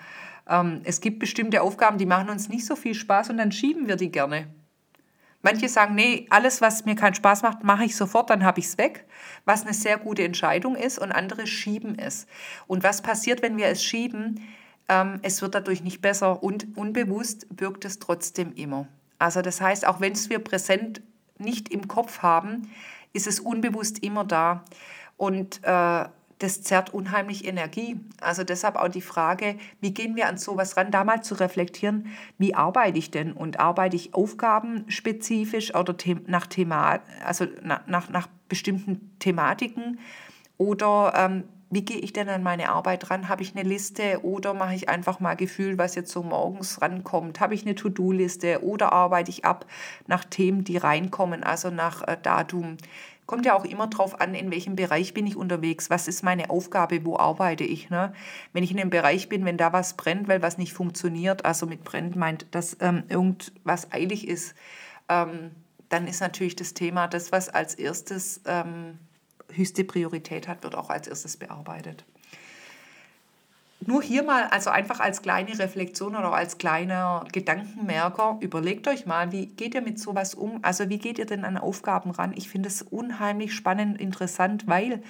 Ähm, 0.49 0.81
es 0.85 1.03
gibt 1.03 1.19
bestimmte 1.19 1.61
Aufgaben, 1.61 1.99
die 1.99 2.07
machen 2.07 2.31
uns 2.31 2.49
nicht 2.49 2.65
so 2.65 2.75
viel 2.75 2.95
Spaß 2.95 3.29
und 3.29 3.37
dann 3.37 3.53
schieben 3.53 3.87
wir 3.87 3.97
die 3.97 4.11
gerne. 4.11 4.47
Manche 5.43 5.69
sagen, 5.69 5.95
nee, 5.95 6.27
alles, 6.29 6.61
was 6.61 6.85
mir 6.85 6.95
keinen 6.95 7.15
Spaß 7.15 7.43
macht, 7.43 7.65
mache 7.65 7.85
ich 7.85 7.97
sofort, 7.97 8.29
dann 8.29 8.45
habe 8.45 8.61
ich 8.61 8.67
es 8.67 8.79
weg, 8.79 9.07
was 9.47 9.63
eine 9.63 9.73
sehr 9.73 9.97
gute 9.97 10.23
Entscheidung 10.23 10.77
ist 10.77 10.99
und 10.99 11.13
andere 11.13 11.47
schieben 11.47 11.99
es. 11.99 12.27
Und 12.67 12.83
was 12.83 13.01
passiert, 13.01 13.41
wenn 13.41 13.57
wir 13.57 13.69
es 13.69 13.83
schieben? 13.83 14.47
Ähm, 14.89 15.19
es 15.23 15.41
wird 15.41 15.55
dadurch 15.55 15.83
nicht 15.83 16.03
besser 16.03 16.43
und 16.43 16.77
unbewusst 16.77 17.47
wirkt 17.51 17.87
es 17.87 17.99
trotzdem 17.99 18.53
immer. 18.55 18.87
Also 19.19 19.41
das 19.41 19.61
heißt, 19.61 19.87
auch 19.87 20.01
wenn 20.01 20.13
es 20.13 20.29
wir 20.29 20.41
präsent 20.41 21.01
nicht 21.39 21.71
im 21.71 21.89
Kopf 21.89 22.21
haben, 22.21 22.71
ist 23.13 23.27
es 23.27 23.41
unbewusst 23.41 24.03
immer 24.03 24.25
da. 24.25 24.65
Und 25.17 25.61
äh, 25.63 26.05
das 26.41 26.63
zerrt 26.63 26.93
unheimlich 26.93 27.47
Energie. 27.47 28.01
Also 28.21 28.45
deshalb 28.45 28.77
auch 28.77 28.89
die 28.89 29.03
Frage, 29.03 29.57
wie 29.81 29.93
gehen 29.93 30.17
wir 30.17 30.27
an 30.27 30.39
sowas 30.39 30.77
ran, 30.77 30.91
da 30.91 31.05
mal 31.05 31.23
zu 31.23 31.35
reflektieren, 31.35 32.07
wie 32.39 32.55
arbeite 32.55 32.99
ich 32.99 33.11
denn 33.11 33.33
und 33.33 33.61
arbeite 33.61 33.95
ich 33.95 34.15
aufgabenspezifisch 34.15 35.75
oder 35.75 35.95
nach 36.27 36.47
Thema, 36.47 37.01
also 37.25 37.47
nach, 37.63 38.09
nach, 38.09 38.27
bestimmten 38.49 39.17
Thematiken 39.21 40.01
oder 40.59 41.13
ähm, 41.15 41.45
wie 41.71 41.83
gehe 41.85 41.99
ich 41.99 42.13
denn 42.13 42.29
an 42.29 42.43
meine 42.43 42.71
Arbeit 42.71 43.11
ran? 43.11 43.29
Habe 43.29 43.43
ich 43.43 43.55
eine 43.55 43.69
Liste 43.69 44.25
oder 44.25 44.55
mache 44.55 44.75
ich 44.75 44.89
einfach 44.89 45.21
mal 45.21 45.35
Gefühl, 45.35 45.79
was 45.79 45.95
jetzt 45.95 46.11
so 46.11 46.25
morgens 46.25 46.83
rankommt? 46.83 47.39
Habe 47.39 47.55
ich 47.55 47.63
eine 47.65 47.77
To-Do-Liste 47.77 48.65
oder 48.65 48.93
arbeite 48.93 49.31
ich 49.31 49.45
ab 49.45 49.67
nach 50.09 50.25
Themen, 50.25 50.65
die 50.65 50.79
reinkommen, 50.79 51.45
also 51.45 51.71
nach 51.71 52.03
äh, 52.09 52.17
Datum? 52.21 52.77
Kommt 53.31 53.47
ja 53.47 53.55
auch 53.55 53.65
immer 53.65 53.87
darauf 53.87 54.21
an, 54.21 54.35
in 54.35 54.51
welchem 54.51 54.75
Bereich 54.75 55.15
bin 55.15 55.25
ich 55.25 55.37
unterwegs, 55.37 55.89
was 55.89 56.09
ist 56.09 56.25
meine 56.25 56.51
Aufgabe, 56.51 57.05
wo 57.05 57.17
arbeite 57.17 57.63
ich. 57.63 57.89
Ne? 57.89 58.13
Wenn 58.53 58.65
ich 58.65 58.73
in 58.73 58.81
einem 58.81 58.91
Bereich 58.91 59.29
bin, 59.29 59.45
wenn 59.45 59.57
da 59.57 59.73
was 59.73 59.95
brennt, 59.95 60.27
weil 60.27 60.43
was 60.43 60.59
nicht 60.59 60.73
funktioniert, 60.73 61.45
also 61.45 61.65
mit 61.67 61.85
brennt 61.85 62.17
meint, 62.17 62.47
dass 62.51 62.77
ähm, 62.81 63.05
irgendwas 63.09 63.93
eilig 63.93 64.27
ist, 64.27 64.57
ähm, 65.09 65.53
dann 65.91 66.09
ist 66.09 66.19
natürlich 66.21 66.57
das 66.57 66.75
Thema, 66.75 67.07
das, 67.07 67.31
was 67.31 67.49
als 67.49 67.77
erstes 67.77 68.41
ähm, 68.47 68.99
höchste 69.53 69.85
Priorität 69.85 70.49
hat, 70.49 70.65
wird 70.65 70.75
auch 70.75 70.91
als 70.91 71.07
erstes 71.07 71.37
bearbeitet 71.37 72.05
nur 73.87 74.03
hier 74.03 74.23
mal, 74.23 74.45
also 74.45 74.69
einfach 74.69 75.01
als 75.01 75.23
kleine 75.23 75.59
Reflexion 75.59 76.15
oder 76.15 76.35
als 76.35 76.59
kleiner 76.59 77.25
Gedankenmerker, 77.33 78.37
überlegt 78.41 78.87
euch 78.89 79.07
mal, 79.07 79.33
wie 79.33 79.47
geht 79.47 79.75
ihr 79.75 79.81
mit 79.81 79.99
sowas 79.99 80.35
um? 80.35 80.59
Also 80.63 80.91
wie 80.91 80.99
geht 80.99 81.19
ihr 81.19 81.25
denn 81.25 81.47
an 81.47 81.57
Aufgaben 81.57 82.11
ran? 82.11 82.35
Ich 82.37 82.51
finde 82.51 82.69
es 82.69 82.83
unheimlich 82.83 83.55
spannend, 83.55 83.99
interessant, 83.99 84.67
weil 84.67 85.03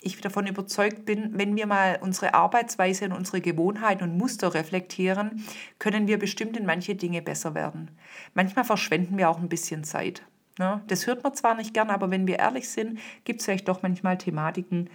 ich 0.00 0.20
davon 0.20 0.46
überzeugt 0.46 1.04
bin, 1.04 1.36
wenn 1.38 1.54
wir 1.54 1.66
mal 1.66 1.98
unsere 2.00 2.32
Arbeitsweise 2.32 3.06
und 3.06 3.12
unsere 3.12 3.42
Gewohnheiten 3.42 4.04
und 4.04 4.16
Muster 4.16 4.54
reflektieren, 4.54 5.44
können 5.78 6.08
wir 6.08 6.18
bestimmt 6.18 6.56
in 6.56 6.64
manche 6.64 6.94
Dinge 6.94 7.20
besser 7.20 7.54
werden. 7.54 7.90
Manchmal 8.32 8.64
verschwenden 8.64 9.18
wir 9.18 9.28
auch 9.28 9.38
ein 9.38 9.48
bisschen 9.50 9.84
Zeit. 9.84 10.22
Ne? 10.58 10.82
Das 10.86 11.06
hört 11.06 11.22
man 11.24 11.34
zwar 11.34 11.54
nicht 11.56 11.74
gern, 11.74 11.90
aber 11.90 12.10
wenn 12.10 12.26
wir 12.26 12.38
ehrlich 12.38 12.68
sind, 12.68 12.98
gibt 13.24 13.40
es 13.40 13.46
vielleicht 13.46 13.68
doch 13.68 13.82
manchmal 13.82 14.16
Thematiken, 14.16 14.88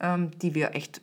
ähm, 0.00 0.30
die 0.38 0.54
wir 0.54 0.74
echt 0.74 1.00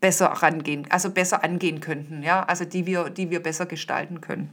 besser 0.00 0.26
rangehen, 0.26 0.86
also 0.90 1.10
besser 1.10 1.44
angehen 1.44 1.80
könnten, 1.80 2.22
ja, 2.22 2.42
also 2.44 2.64
die 2.64 2.86
wir, 2.86 3.10
die 3.10 3.30
wir 3.30 3.42
besser 3.42 3.66
gestalten 3.66 4.20
können. 4.20 4.50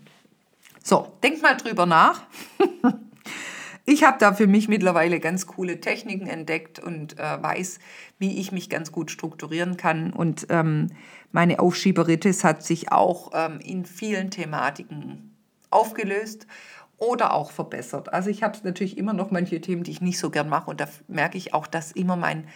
So, 0.83 1.13
denkt 1.23 1.41
mal 1.41 1.55
drüber 1.55 1.85
nach. 1.85 2.23
ich 3.85 4.03
habe 4.03 4.17
da 4.19 4.33
für 4.33 4.47
mich 4.47 4.67
mittlerweile 4.67 5.19
ganz 5.19 5.45
coole 5.47 5.79
Techniken 5.79 6.27
entdeckt 6.27 6.79
und 6.79 7.17
äh, 7.19 7.43
weiß, 7.43 7.79
wie 8.19 8.39
ich 8.39 8.51
mich 8.51 8.69
ganz 8.69 8.91
gut 8.91 9.11
strukturieren 9.11 9.77
kann. 9.77 10.13
Und 10.13 10.47
ähm, 10.49 10.87
meine 11.31 11.59
Aufschieberitis 11.59 12.43
hat 12.43 12.63
sich 12.63 12.91
auch 12.91 13.31
ähm, 13.33 13.59
in 13.59 13.85
vielen 13.85 14.31
Thematiken 14.31 15.35
aufgelöst. 15.69 16.47
oder 16.99 17.33
auch 17.33 17.51
verbessert. 17.51 18.11
Also 18.11 18.31
ich 18.31 18.41
habe 18.41 18.57
natürlich 18.63 18.97
immer 18.97 19.13
noch 19.13 19.29
manche 19.29 19.61
Themen, 19.61 19.83
die 19.83 19.91
ich 19.91 20.01
nicht 20.01 20.17
so 20.17 20.31
gern 20.31 20.49
mache 20.49 20.71
und 20.71 20.81
da 20.81 20.87
merke 21.07 21.37
ich 21.37 21.53
auch, 21.53 21.67
dass 21.67 21.91
immer 21.91 22.15
mein, 22.15 22.47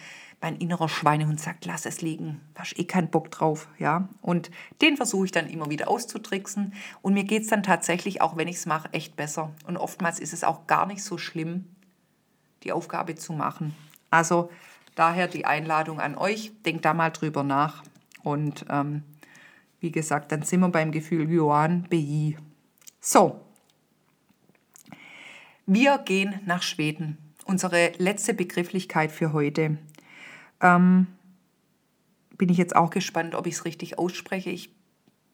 mein 0.42 0.56
innerer 0.56 0.88
Schweinehund 0.88 1.40
sagt, 1.40 1.64
lass 1.66 1.86
es 1.86 2.02
liegen, 2.02 2.40
da 2.54 2.62
hast 2.62 2.76
eh 2.76 2.84
keinen 2.84 3.08
Bock 3.08 3.30
drauf. 3.30 3.68
Ja? 3.78 4.08
Und 4.20 4.50
den 4.82 4.96
versuche 4.96 5.26
ich 5.26 5.32
dann 5.32 5.48
immer 5.48 5.70
wieder 5.70 5.88
auszutricksen 5.88 6.74
und 7.00 7.14
mir 7.14 7.22
geht 7.22 7.42
es 7.42 7.48
dann 7.48 7.62
tatsächlich, 7.62 8.20
auch 8.20 8.36
wenn 8.36 8.48
ich 8.48 8.56
es 8.56 8.66
mache, 8.66 8.92
echt 8.92 9.14
besser. 9.14 9.52
Und 9.66 9.76
oftmals 9.76 10.18
ist 10.18 10.32
es 10.32 10.42
auch 10.42 10.66
gar 10.66 10.86
nicht 10.86 11.04
so 11.04 11.16
schlimm, 11.16 11.66
die 12.64 12.72
Aufgabe 12.72 13.14
zu 13.14 13.32
machen. 13.32 13.74
Also 14.10 14.50
daher 14.96 15.28
die 15.28 15.44
Einladung 15.44 16.00
an 16.00 16.18
euch, 16.18 16.50
denkt 16.64 16.84
da 16.84 16.92
mal 16.92 17.10
drüber 17.10 17.44
nach 17.44 17.84
und 18.24 18.66
ähm, 18.68 19.04
wie 19.78 19.92
gesagt, 19.92 20.32
dann 20.32 20.42
sind 20.42 20.60
wir 20.60 20.68
beim 20.68 20.90
Gefühl 20.90 21.30
Yuan 21.30 21.86
Bei. 21.88 22.36
So, 23.00 23.40
wir 25.66 25.98
gehen 25.98 26.40
nach 26.46 26.62
Schweden. 26.62 27.18
Unsere 27.44 27.92
letzte 27.98 28.34
Begrifflichkeit 28.34 29.12
für 29.12 29.32
heute. 29.32 29.78
Ähm, 30.62 31.08
bin 32.38 32.48
ich 32.48 32.56
jetzt 32.56 32.74
auch 32.74 32.90
gespannt, 32.90 33.34
ob 33.34 33.46
ich 33.46 33.54
es 33.54 33.64
richtig 33.64 33.98
ausspreche. 33.98 34.50
Ich 34.50 34.74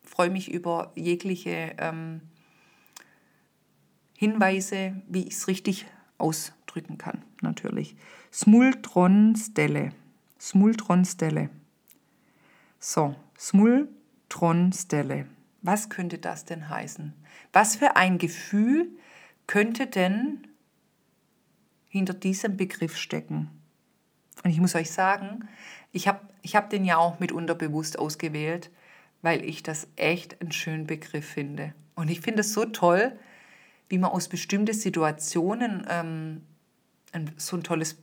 freue 0.03 0.31
mich 0.31 0.51
über 0.51 0.93
jegliche 0.97 1.75
ähm, 1.79 2.23
Hinweise, 4.17 5.01
wie 5.09 5.29
ich 5.29 5.35
es 5.35 5.47
richtig 5.47 5.87
ausdrücken 6.19 6.99
kann, 6.99 7.23
natürlich. 7.41 7.97
Smultronstelle. 8.33 9.93
Smultronstelle. 10.41 11.51
So, 12.81 13.14
Smultronstelle. 13.38 15.27
Was 15.62 15.88
könnte 15.88 16.19
das 16.19 16.45
denn 16.45 16.69
heißen? 16.69 17.14
Was 17.53 17.77
für 17.77 17.97
ein 17.97 18.19
Gefühl 18.19 18.88
könnte 19.47 19.87
denn 19.87 20.47
hinter 21.88 22.14
diesem 22.14 22.57
Begriff 22.57 22.97
stecken? 22.97 23.58
Und 24.44 24.51
ich 24.51 24.61
muss 24.61 24.74
euch 24.74 24.90
sagen, 24.90 25.48
ich 25.92 26.09
habe 26.09 26.20
ich 26.42 26.57
hab 26.57 26.70
den 26.70 26.85
ja 26.85 26.96
auch 26.96 27.18
mitunter 27.18 27.55
bewusst 27.55 27.98
ausgewählt, 27.98 28.70
weil 29.22 29.44
ich 29.44 29.62
das 29.62 29.88
echt 29.96 30.40
einen 30.40 30.53
schönen 30.53 30.87
Begriff 30.87 31.27
finde. 31.27 31.74
Und 31.94 32.11
ich 32.11 32.20
finde 32.20 32.40
es 32.40 32.53
so 32.53 32.64
toll, 32.64 33.12
wie 33.88 33.98
man 33.98 34.11
aus 34.11 34.29
bestimmten 34.29 34.74
Situationen 34.74 35.87
ähm, 35.90 36.42
ein, 37.12 37.33
so 37.37 37.57
ein 37.57 37.62
tolles, 37.62 37.98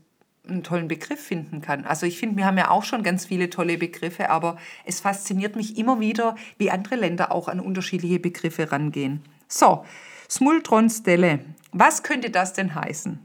einen 0.47 0.63
tollen 0.63 0.87
Begriff 0.87 1.19
finden 1.19 1.61
kann. 1.61 1.85
Also 1.85 2.05
ich 2.05 2.19
finde, 2.19 2.37
wir 2.37 2.45
haben 2.45 2.57
ja 2.57 2.69
auch 2.69 2.83
schon 2.83 3.03
ganz 3.03 3.25
viele 3.25 3.49
tolle 3.49 3.77
Begriffe, 3.77 4.29
aber 4.29 4.57
es 4.83 4.99
fasziniert 4.99 5.55
mich 5.55 5.77
immer 5.77 5.99
wieder, 5.99 6.35
wie 6.57 6.71
andere 6.71 6.95
Länder 6.95 7.31
auch 7.31 7.47
an 7.47 7.59
unterschiedliche 7.59 8.19
Begriffe 8.19 8.71
rangehen. 8.71 9.21
So, 9.47 9.85
Smultronstelle. 10.29 11.39
Was 11.71 12.03
könnte 12.03 12.31
das 12.31 12.53
denn 12.53 12.75
heißen? 12.75 13.19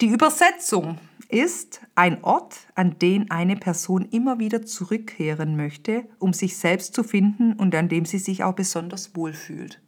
Die 0.00 0.08
Übersetzung 0.08 0.98
ist 1.28 1.80
ein 1.94 2.24
Ort, 2.24 2.66
an 2.74 2.98
den 2.98 3.30
eine 3.30 3.54
Person 3.54 4.08
immer 4.10 4.40
wieder 4.40 4.66
zurückkehren 4.66 5.56
möchte, 5.56 6.08
um 6.18 6.32
sich 6.32 6.56
selbst 6.56 6.94
zu 6.94 7.04
finden 7.04 7.52
und 7.52 7.74
an 7.76 7.88
dem 7.88 8.04
sie 8.04 8.18
sich 8.18 8.42
auch 8.42 8.54
besonders 8.54 9.14
wohl 9.14 9.32
fühlt. 9.32 9.80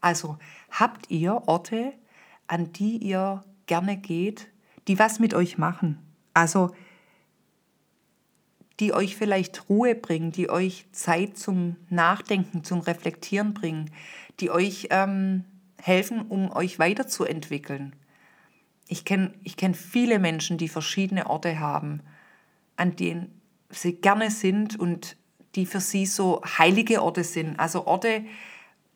Also 0.00 0.38
habt 0.70 1.10
ihr 1.10 1.42
Orte, 1.46 1.92
an 2.48 2.72
die 2.72 2.96
ihr 2.96 3.44
gerne 3.66 3.96
geht, 3.96 4.48
die 4.88 4.98
was 4.98 5.20
mit 5.20 5.32
euch 5.32 5.58
machen? 5.58 5.98
Also 6.34 6.74
die 8.80 8.92
euch 8.92 9.14
vielleicht 9.14 9.68
Ruhe 9.68 9.94
bringen, 9.94 10.32
die 10.32 10.50
euch 10.50 10.86
Zeit 10.90 11.36
zum 11.36 11.76
Nachdenken, 11.88 12.64
zum 12.64 12.80
Reflektieren 12.80 13.54
bringen, 13.54 13.92
die 14.40 14.50
euch 14.50 14.88
ähm, 14.90 15.44
helfen, 15.80 16.22
um 16.22 16.50
euch 16.50 16.80
weiterzuentwickeln. 16.80 17.94
Ich 18.90 19.04
kenne 19.04 19.32
ich 19.44 19.56
kenn 19.56 19.74
viele 19.74 20.18
Menschen, 20.18 20.58
die 20.58 20.68
verschiedene 20.68 21.30
Orte 21.30 21.60
haben, 21.60 22.00
an 22.76 22.96
denen 22.96 23.40
sie 23.70 23.92
gerne 23.92 24.32
sind 24.32 24.78
und 24.78 25.16
die 25.54 25.64
für 25.64 25.80
sie 25.80 26.06
so 26.06 26.42
heilige 26.58 27.00
Orte 27.00 27.22
sind. 27.22 27.58
Also 27.60 27.86
Orte, 27.86 28.24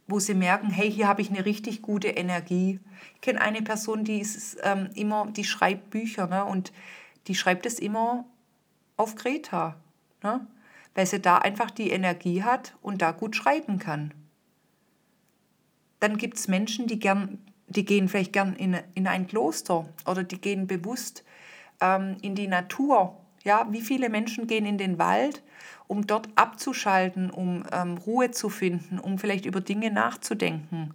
wo 0.08 0.18
sie 0.18 0.34
merken, 0.34 0.70
hey, 0.70 0.90
hier 0.90 1.06
habe 1.06 1.22
ich 1.22 1.30
eine 1.30 1.44
richtig 1.44 1.80
gute 1.80 2.08
Energie. 2.08 2.80
Ich 3.14 3.20
kenne 3.20 3.40
eine 3.40 3.62
Person, 3.62 4.02
die 4.02 4.18
ist 4.18 4.58
ähm, 4.64 4.90
immer, 4.94 5.28
die 5.30 5.44
schreibt 5.44 5.90
Bücher 5.90 6.26
ne? 6.26 6.44
und 6.44 6.72
die 7.28 7.36
schreibt 7.36 7.64
es 7.64 7.78
immer 7.78 8.24
auf 8.96 9.14
Kreta, 9.14 9.76
ne? 10.24 10.44
weil 10.96 11.06
sie 11.06 11.20
da 11.20 11.38
einfach 11.38 11.70
die 11.70 11.90
Energie 11.90 12.42
hat 12.42 12.74
und 12.82 13.00
da 13.00 13.12
gut 13.12 13.36
schreiben 13.36 13.78
kann 13.78 14.12
dann 16.04 16.18
gibt 16.18 16.36
es 16.36 16.48
Menschen, 16.48 16.86
die 16.86 16.98
gern, 16.98 17.38
die 17.76 17.84
gehen 17.84 18.08
vielleicht 18.08 18.32
gern 18.32 18.54
in, 18.54 18.76
in 18.94 19.06
ein 19.06 19.26
Kloster 19.26 19.88
oder 20.06 20.22
die 20.22 20.40
gehen 20.40 20.66
bewusst 20.66 21.24
ähm, 21.80 22.16
in 22.22 22.34
die 22.34 22.48
Natur. 22.48 23.16
Ja, 23.42 23.66
wie 23.70 23.82
viele 23.82 24.08
Menschen 24.08 24.46
gehen 24.46 24.64
in 24.64 24.78
den 24.78 24.98
Wald, 24.98 25.42
um 25.86 26.06
dort 26.06 26.28
abzuschalten, 26.34 27.30
um 27.30 27.64
ähm, 27.72 27.98
Ruhe 27.98 28.30
zu 28.30 28.48
finden, 28.48 28.98
um 28.98 29.18
vielleicht 29.18 29.44
über 29.44 29.60
Dinge 29.60 29.90
nachzudenken. 29.90 30.94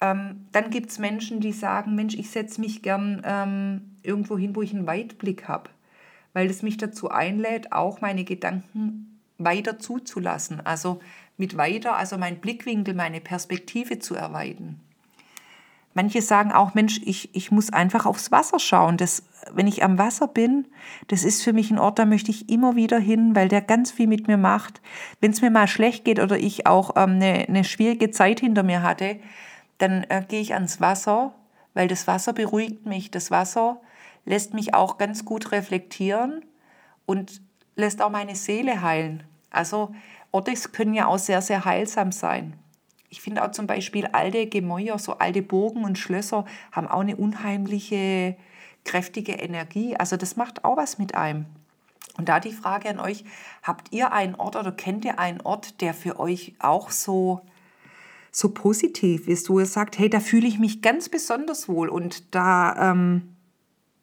Ähm, 0.00 0.46
dann 0.52 0.70
gibt 0.70 0.90
es 0.90 0.98
Menschen, 0.98 1.40
die 1.40 1.52
sagen, 1.52 1.94
Mensch, 1.94 2.14
ich 2.14 2.30
setze 2.30 2.60
mich 2.60 2.82
gern 2.82 3.22
ähm, 3.24 3.96
irgendwo 4.02 4.38
hin, 4.38 4.56
wo 4.56 4.62
ich 4.62 4.74
einen 4.74 4.86
Weitblick 4.86 5.48
habe, 5.48 5.70
weil 6.32 6.48
es 6.48 6.62
mich 6.62 6.76
dazu 6.76 7.10
einlädt, 7.10 7.72
auch 7.72 8.00
meine 8.00 8.24
Gedanken 8.24 9.20
weiter 9.38 9.78
zuzulassen. 9.78 10.64
Also 10.64 11.00
mit 11.36 11.56
weiter, 11.56 11.96
also 11.96 12.16
mein 12.16 12.40
Blickwinkel, 12.40 12.94
meine 12.94 13.20
Perspektive 13.20 13.98
zu 13.98 14.14
erweitern. 14.14 14.80
Manche 15.96 16.20
sagen 16.20 16.52
auch, 16.52 16.74
Mensch, 16.74 17.00
ich, 17.06 17.34
ich 17.34 17.50
muss 17.50 17.72
einfach 17.72 18.04
aufs 18.04 18.30
Wasser 18.30 18.58
schauen. 18.58 18.98
Das, 18.98 19.22
wenn 19.54 19.66
ich 19.66 19.82
am 19.82 19.96
Wasser 19.96 20.28
bin, 20.28 20.66
das 21.08 21.24
ist 21.24 21.42
für 21.42 21.54
mich 21.54 21.70
ein 21.70 21.78
Ort, 21.78 21.98
da 21.98 22.04
möchte 22.04 22.30
ich 22.30 22.50
immer 22.50 22.76
wieder 22.76 22.98
hin, 22.98 23.34
weil 23.34 23.48
der 23.48 23.62
ganz 23.62 23.92
viel 23.92 24.06
mit 24.06 24.28
mir 24.28 24.36
macht. 24.36 24.82
Wenn 25.22 25.30
es 25.30 25.40
mir 25.40 25.50
mal 25.50 25.66
schlecht 25.66 26.04
geht 26.04 26.20
oder 26.20 26.36
ich 26.36 26.66
auch 26.66 26.96
ähm, 26.96 27.12
eine, 27.12 27.48
eine 27.48 27.64
schwierige 27.64 28.10
Zeit 28.10 28.40
hinter 28.40 28.62
mir 28.62 28.82
hatte, 28.82 29.18
dann 29.78 30.04
äh, 30.10 30.22
gehe 30.28 30.42
ich 30.42 30.52
ans 30.52 30.82
Wasser, 30.82 31.32
weil 31.72 31.88
das 31.88 32.06
Wasser 32.06 32.34
beruhigt 32.34 32.84
mich. 32.84 33.10
Das 33.10 33.30
Wasser 33.30 33.80
lässt 34.26 34.52
mich 34.52 34.74
auch 34.74 34.98
ganz 34.98 35.24
gut 35.24 35.50
reflektieren 35.50 36.44
und 37.06 37.40
lässt 37.74 38.02
auch 38.02 38.10
meine 38.10 38.34
Seele 38.34 38.82
heilen. 38.82 39.22
Also 39.48 39.94
Orte 40.30 40.52
können 40.72 40.92
ja 40.92 41.06
auch 41.06 41.18
sehr, 41.18 41.40
sehr 41.40 41.64
heilsam 41.64 42.12
sein. 42.12 42.52
Ich 43.08 43.20
finde 43.20 43.44
auch 43.44 43.52
zum 43.52 43.66
Beispiel 43.66 44.06
alte 44.06 44.46
Gemäuer, 44.46 44.98
so 44.98 45.18
alte 45.18 45.42
Burgen 45.42 45.84
und 45.84 45.98
Schlösser 45.98 46.44
haben 46.72 46.88
auch 46.88 47.00
eine 47.00 47.16
unheimliche, 47.16 48.36
kräftige 48.84 49.32
Energie. 49.32 49.96
Also 49.96 50.16
das 50.16 50.36
macht 50.36 50.64
auch 50.64 50.76
was 50.76 50.98
mit 50.98 51.14
einem. 51.14 51.46
Und 52.16 52.28
da 52.28 52.40
die 52.40 52.52
Frage 52.52 52.88
an 52.88 52.98
euch, 52.98 53.24
habt 53.62 53.92
ihr 53.92 54.12
einen 54.12 54.34
Ort 54.34 54.56
oder 54.56 54.72
kennt 54.72 55.04
ihr 55.04 55.18
einen 55.18 55.40
Ort, 55.42 55.80
der 55.80 55.92
für 55.92 56.18
euch 56.18 56.54
auch 56.58 56.90
so, 56.90 57.42
so 58.30 58.50
positiv 58.50 59.28
ist, 59.28 59.50
wo 59.50 59.60
ihr 59.60 59.66
sagt, 59.66 59.98
hey, 59.98 60.08
da 60.08 60.20
fühle 60.20 60.46
ich 60.46 60.58
mich 60.58 60.82
ganz 60.82 61.08
besonders 61.08 61.68
wohl 61.68 61.88
und 61.88 62.34
da, 62.34 62.92
ähm, 62.92 63.36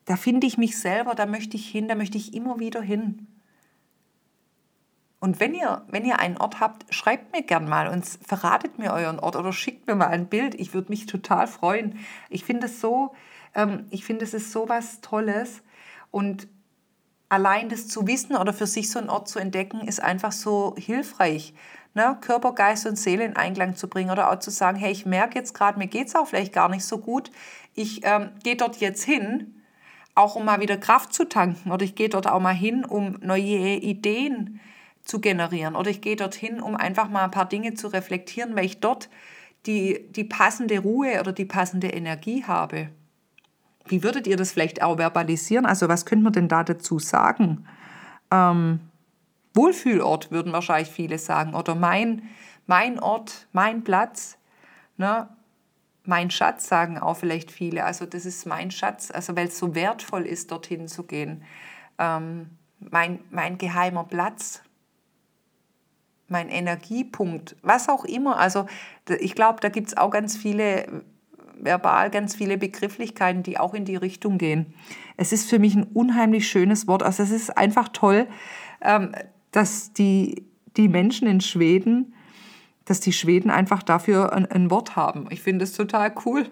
da 0.05 0.15
finde 0.15 0.45
ich 0.47 0.57
mich 0.57 0.77
selber, 0.77 1.15
da 1.15 1.25
möchte 1.25 1.57
ich 1.57 1.67
hin, 1.67 1.87
da 1.87 1.95
möchte 1.95 2.17
ich 2.17 2.33
immer 2.33 2.59
wieder 2.59 2.81
hin. 2.81 3.27
Und 5.23 5.39
wenn 5.39 5.53
ihr, 5.55 5.83
wenn 5.87 6.03
ihr 6.03 6.19
einen 6.19 6.35
Ort 6.35 6.59
habt, 6.59 6.93
schreibt 6.93 7.31
mir 7.31 7.43
gern 7.43 7.69
mal 7.69 7.87
und 7.87 8.05
verratet 8.05 8.77
mir 8.77 8.91
euren 8.91 9.21
Ort 9.21 9.37
oder 9.37 9.53
schickt 9.53 9.87
mir 9.87 9.95
mal 9.95 10.07
ein 10.07 10.27
Bild. 10.27 10.53
Ich 10.53 10.73
würde 10.73 10.89
mich 10.89 11.05
total 11.05 11.47
freuen. 11.47 11.97
Ich 12.29 12.43
finde 12.43 12.65
es 12.65 12.81
so, 12.81 13.13
ähm, 13.55 13.85
ich 13.89 14.03
finde 14.03 14.25
es 14.25 14.33
ist 14.33 14.51
so 14.51 14.67
was 14.67 14.99
Tolles 14.99 15.61
und 16.11 16.49
allein 17.29 17.69
das 17.69 17.87
zu 17.87 18.05
wissen 18.05 18.35
oder 18.35 18.51
für 18.51 18.67
sich 18.67 18.91
so 18.91 18.99
einen 18.99 19.09
Ort 19.09 19.29
zu 19.29 19.39
entdecken, 19.39 19.87
ist 19.87 20.03
einfach 20.03 20.33
so 20.33 20.75
hilfreich. 20.77 21.53
Ne? 21.93 22.17
Körper, 22.19 22.51
Geist 22.51 22.85
und 22.85 22.97
Seele 22.97 23.23
in 23.23 23.37
Einklang 23.37 23.77
zu 23.77 23.87
bringen 23.87 24.11
oder 24.11 24.29
auch 24.29 24.39
zu 24.39 24.51
sagen, 24.51 24.77
hey, 24.77 24.91
ich 24.91 25.05
merke 25.05 25.39
jetzt 25.39 25.53
gerade, 25.53 25.79
mir 25.79 25.87
geht 25.87 26.09
es 26.09 26.15
auch 26.15 26.27
vielleicht 26.27 26.51
gar 26.51 26.67
nicht 26.67 26.83
so 26.83 26.97
gut. 26.97 27.31
Ich 27.75 28.01
ähm, 28.03 28.31
gehe 28.43 28.57
dort 28.57 28.75
jetzt 28.81 29.05
hin, 29.05 29.61
auch 30.15 30.35
um 30.35 30.43
mal 30.43 30.59
wieder 30.59 30.75
Kraft 30.75 31.13
zu 31.13 31.23
tanken 31.23 31.71
oder 31.71 31.85
ich 31.85 31.95
gehe 31.95 32.09
dort 32.09 32.27
auch 32.27 32.41
mal 32.41 32.53
hin, 32.53 32.83
um 32.83 33.15
neue 33.21 33.77
Ideen 33.77 34.59
zu 34.59 34.72
zu 35.03 35.19
generieren. 35.19 35.75
Oder 35.75 35.89
ich 35.89 36.01
gehe 36.01 36.15
dorthin, 36.15 36.61
um 36.61 36.75
einfach 36.75 37.09
mal 37.09 37.25
ein 37.25 37.31
paar 37.31 37.47
Dinge 37.47 37.73
zu 37.73 37.87
reflektieren, 37.87 38.55
weil 38.55 38.65
ich 38.65 38.79
dort 38.79 39.09
die, 39.65 40.05
die 40.11 40.23
passende 40.23 40.79
Ruhe 40.79 41.19
oder 41.19 41.31
die 41.31 41.45
passende 41.45 41.87
Energie 41.87 42.43
habe. 42.45 42.89
Wie 43.85 44.03
würdet 44.03 44.27
ihr 44.27 44.37
das 44.37 44.51
vielleicht 44.53 44.81
auch 44.81 44.97
verbalisieren? 44.97 45.65
Also 45.65 45.89
was 45.89 46.05
könnte 46.05 46.23
man 46.23 46.33
denn 46.33 46.47
da 46.47 46.63
dazu 46.63 46.99
sagen? 46.99 47.67
Ähm, 48.31 48.79
Wohlfühlort 49.53 50.31
würden 50.31 50.53
wahrscheinlich 50.53 50.89
viele 50.89 51.17
sagen. 51.17 51.53
Oder 51.53 51.75
mein, 51.75 52.23
mein 52.65 52.99
Ort, 52.99 53.47
mein 53.51 53.83
Platz. 53.83 54.37
Ne? 54.97 55.27
Mein 56.05 56.31
Schatz 56.31 56.67
sagen 56.67 56.97
auch 56.97 57.15
vielleicht 57.15 57.51
viele. 57.51 57.83
Also 57.83 58.05
das 58.05 58.25
ist 58.25 58.45
mein 58.45 58.71
Schatz, 58.71 59.11
also 59.11 59.35
weil 59.35 59.47
es 59.47 59.59
so 59.59 59.75
wertvoll 59.75 60.25
ist, 60.25 60.51
dorthin 60.51 60.87
zu 60.87 61.03
gehen. 61.03 61.43
Ähm, 61.97 62.49
mein, 62.79 63.19
mein 63.31 63.57
geheimer 63.57 64.03
Platz, 64.03 64.61
mein 66.27 66.49
Energiepunkt, 66.49 67.55
was 67.61 67.89
auch 67.89 68.05
immer. 68.05 68.37
Also 68.39 68.65
ich 69.19 69.35
glaube, 69.35 69.59
da 69.61 69.69
gibt 69.69 69.89
es 69.89 69.97
auch 69.97 70.09
ganz 70.09 70.37
viele, 70.37 71.03
verbal 71.59 72.09
ganz 72.09 72.35
viele 72.35 72.57
Begrifflichkeiten, 72.57 73.43
die 73.43 73.59
auch 73.59 73.73
in 73.73 73.85
die 73.85 73.95
Richtung 73.95 74.37
gehen. 74.37 74.73
Es 75.17 75.31
ist 75.31 75.49
für 75.49 75.59
mich 75.59 75.75
ein 75.75 75.83
unheimlich 75.83 76.47
schönes 76.47 76.87
Wort. 76.87 77.03
Also 77.03 77.23
es 77.23 77.31
ist 77.31 77.57
einfach 77.57 77.89
toll, 77.89 78.27
ähm, 78.81 79.13
dass 79.51 79.93
die, 79.93 80.45
die 80.77 80.87
Menschen 80.87 81.27
in 81.27 81.41
Schweden, 81.41 82.13
dass 82.85 82.99
die 82.99 83.13
Schweden 83.13 83.49
einfach 83.49 83.83
dafür 83.83 84.33
ein, 84.33 84.45
ein 84.45 84.71
Wort 84.71 84.95
haben. 84.95 85.27
Ich 85.29 85.41
finde 85.41 85.63
es 85.63 85.73
total 85.73 86.13
cool. 86.25 86.49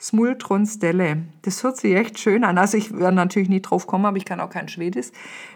Smultronstelle. 0.00 1.22
Das 1.42 1.62
hört 1.62 1.76
sich 1.76 1.94
echt 1.94 2.18
schön 2.18 2.44
an. 2.44 2.58
Also 2.58 2.76
ich 2.76 2.92
werde 2.92 3.14
natürlich 3.14 3.48
nie 3.48 3.62
drauf 3.62 3.86
kommen, 3.86 4.04
aber 4.04 4.16
ich 4.16 4.24
kann 4.24 4.40
auch 4.40 4.50
kein 4.50 4.68
Schwedisch. 4.68 5.08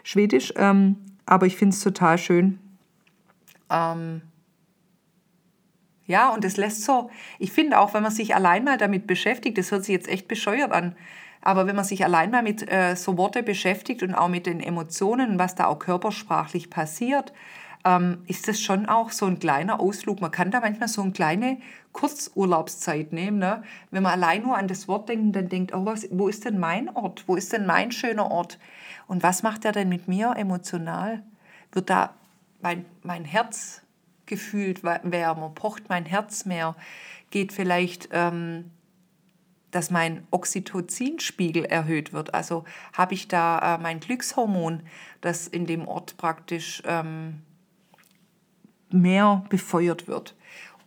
Schwedisch 0.04 0.52
ähm, 0.56 0.96
aber 1.26 1.46
ich 1.46 1.56
finde 1.56 1.74
es 1.74 1.82
total 1.82 2.16
schön. 2.16 2.58
Ähm 3.70 4.22
ja, 6.06 6.30
und 6.30 6.44
es 6.44 6.56
lässt 6.56 6.84
so, 6.84 7.10
ich 7.38 7.52
finde 7.52 7.78
auch, 7.78 7.92
wenn 7.92 8.02
man 8.02 8.12
sich 8.12 8.34
allein 8.34 8.64
mal 8.64 8.78
damit 8.78 9.06
beschäftigt, 9.06 9.58
das 9.58 9.70
hört 9.70 9.84
sich 9.84 9.92
jetzt 9.92 10.08
echt 10.08 10.26
bescheuert 10.26 10.72
an, 10.72 10.96
aber 11.42 11.66
wenn 11.66 11.76
man 11.76 11.84
sich 11.84 12.02
allein 12.02 12.30
mal 12.30 12.42
mit 12.42 12.70
äh, 12.70 12.96
so 12.96 13.16
Worte 13.18 13.42
beschäftigt 13.42 14.02
und 14.02 14.14
auch 14.14 14.28
mit 14.28 14.46
den 14.46 14.60
Emotionen, 14.60 15.38
was 15.38 15.54
da 15.54 15.66
auch 15.66 15.78
körpersprachlich 15.78 16.70
passiert, 16.70 17.32
ähm, 17.84 18.18
ist 18.26 18.48
das 18.48 18.60
schon 18.60 18.86
auch 18.86 19.10
so 19.10 19.26
ein 19.26 19.38
kleiner 19.38 19.80
Ausflug. 19.80 20.20
Man 20.20 20.30
kann 20.30 20.50
da 20.50 20.60
manchmal 20.60 20.88
so 20.88 21.02
eine 21.02 21.12
kleine 21.12 21.58
Kurzurlaubszeit 21.92 23.12
nehmen. 23.12 23.38
Ne? 23.38 23.62
Wenn 23.90 24.02
man 24.02 24.12
allein 24.12 24.42
nur 24.42 24.56
an 24.56 24.68
das 24.68 24.88
Wort 24.88 25.08
denkt 25.08 25.36
dann 25.36 25.48
denkt, 25.48 25.74
oh, 25.74 25.84
was, 25.84 26.08
wo 26.10 26.28
ist 26.28 26.44
denn 26.44 26.58
mein 26.58 26.94
Ort? 26.94 27.24
Wo 27.26 27.36
ist 27.36 27.52
denn 27.52 27.66
mein 27.66 27.92
schöner 27.92 28.30
Ort? 28.30 28.58
Und 29.06 29.22
was 29.22 29.42
macht 29.42 29.64
er 29.64 29.72
denn 29.72 29.88
mit 29.88 30.08
mir 30.08 30.34
emotional? 30.36 31.22
Wird 31.72 31.88
da 31.88 32.14
mein, 32.60 32.84
mein 33.02 33.24
Herz 33.24 33.82
gefühlt 34.26 34.82
wärmer? 34.82 35.50
Pocht 35.50 35.88
mein 35.88 36.04
Herz 36.06 36.44
mehr? 36.44 36.76
Geht 37.30 37.52
vielleicht... 37.52 38.08
Ähm, 38.12 38.70
dass 39.70 39.90
mein 39.90 40.26
Oxytocinspiegel 40.30 41.64
erhöht 41.64 42.12
wird. 42.12 42.34
Also 42.34 42.64
habe 42.92 43.14
ich 43.14 43.28
da 43.28 43.76
äh, 43.76 43.78
mein 43.78 44.00
Glückshormon, 44.00 44.82
das 45.20 45.46
in 45.46 45.66
dem 45.66 45.86
Ort 45.86 46.16
praktisch 46.16 46.82
ähm, 46.86 47.42
mehr 48.90 49.44
befeuert 49.48 50.08
wird? 50.08 50.34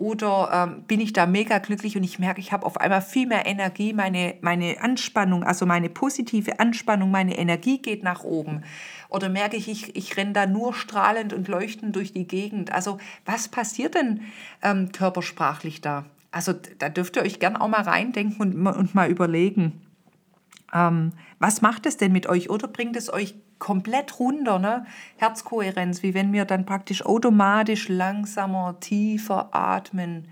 Oder 0.01 0.49
ähm, 0.51 0.83
bin 0.85 0.99
ich 0.99 1.13
da 1.13 1.27
mega 1.27 1.59
glücklich 1.59 1.95
und 1.95 2.03
ich 2.03 2.17
merke, 2.17 2.39
ich 2.39 2.51
habe 2.51 2.65
auf 2.65 2.81
einmal 2.81 3.03
viel 3.03 3.27
mehr 3.27 3.45
Energie, 3.45 3.93
meine, 3.93 4.33
meine 4.41 4.81
Anspannung, 4.81 5.43
also 5.43 5.67
meine 5.67 5.89
positive 5.89 6.59
Anspannung, 6.59 7.11
meine 7.11 7.37
Energie 7.37 7.77
geht 7.77 8.01
nach 8.01 8.23
oben. 8.23 8.63
Oder 9.09 9.29
merke 9.29 9.57
ich, 9.57 9.69
ich, 9.69 9.95
ich 9.95 10.17
renne 10.17 10.33
da 10.33 10.47
nur 10.47 10.73
strahlend 10.73 11.33
und 11.33 11.47
leuchtend 11.47 11.95
durch 11.95 12.13
die 12.13 12.25
Gegend. 12.25 12.73
Also 12.73 12.97
was 13.25 13.47
passiert 13.47 13.93
denn 13.93 14.21
ähm, 14.63 14.91
körpersprachlich 14.91 15.81
da? 15.81 16.05
Also 16.31 16.53
da 16.79 16.89
dürft 16.89 17.17
ihr 17.17 17.21
euch 17.21 17.39
gern 17.39 17.55
auch 17.55 17.67
mal 17.67 17.83
reindenken 17.83 18.41
und, 18.41 18.65
und 18.65 18.95
mal 18.95 19.07
überlegen. 19.07 19.83
Ähm, 20.73 21.11
was 21.37 21.61
macht 21.61 21.85
es 21.85 21.97
denn 21.97 22.11
mit 22.11 22.25
euch? 22.25 22.49
Oder 22.49 22.67
bringt 22.67 22.95
es 22.95 23.13
euch 23.13 23.35
komplett 23.61 24.19
runter, 24.19 24.59
ne? 24.59 24.85
Herzkohärenz, 25.17 26.03
wie 26.03 26.13
wenn 26.13 26.33
wir 26.33 26.45
dann 26.45 26.65
praktisch 26.65 27.05
automatisch 27.05 27.87
langsamer, 27.87 28.77
tiefer 28.81 29.55
atmen, 29.55 30.27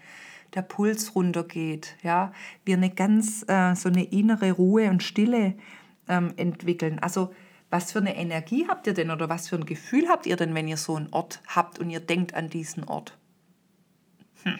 der 0.55 0.63
Puls 0.63 1.15
runtergeht, 1.15 1.95
ja, 2.01 2.33
wir 2.65 2.75
eine 2.75 2.89
ganz 2.89 3.45
äh, 3.47 3.75
so 3.75 3.87
eine 3.87 4.03
innere 4.03 4.51
Ruhe 4.51 4.89
und 4.89 5.03
Stille 5.03 5.53
ähm, 6.07 6.33
entwickeln. 6.37 6.97
Also 6.99 7.31
was 7.69 7.91
für 7.91 7.99
eine 7.99 8.15
Energie 8.17 8.65
habt 8.67 8.87
ihr 8.87 8.95
denn 8.95 9.11
oder 9.11 9.29
was 9.29 9.47
für 9.47 9.57
ein 9.57 9.65
Gefühl 9.65 10.09
habt 10.09 10.25
ihr 10.25 10.35
denn, 10.35 10.55
wenn 10.55 10.67
ihr 10.67 10.77
so 10.77 10.95
einen 10.95 11.09
Ort 11.11 11.41
habt 11.47 11.77
und 11.77 11.91
ihr 11.91 11.99
denkt 11.99 12.33
an 12.33 12.49
diesen 12.49 12.83
Ort? 12.83 13.15
Hm. 14.41 14.59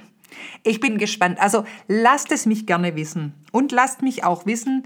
Ich 0.62 0.80
bin 0.80 1.00
gespannt. 1.00 1.40
Also 1.40 1.66
lasst 1.88 2.32
es 2.32 2.46
mich 2.46 2.68
gerne 2.68 2.96
wissen 2.96 3.34
und 3.52 3.72
lasst 3.72 4.04
mich 4.04 4.24
auch 4.24 4.46
wissen, 4.46 4.84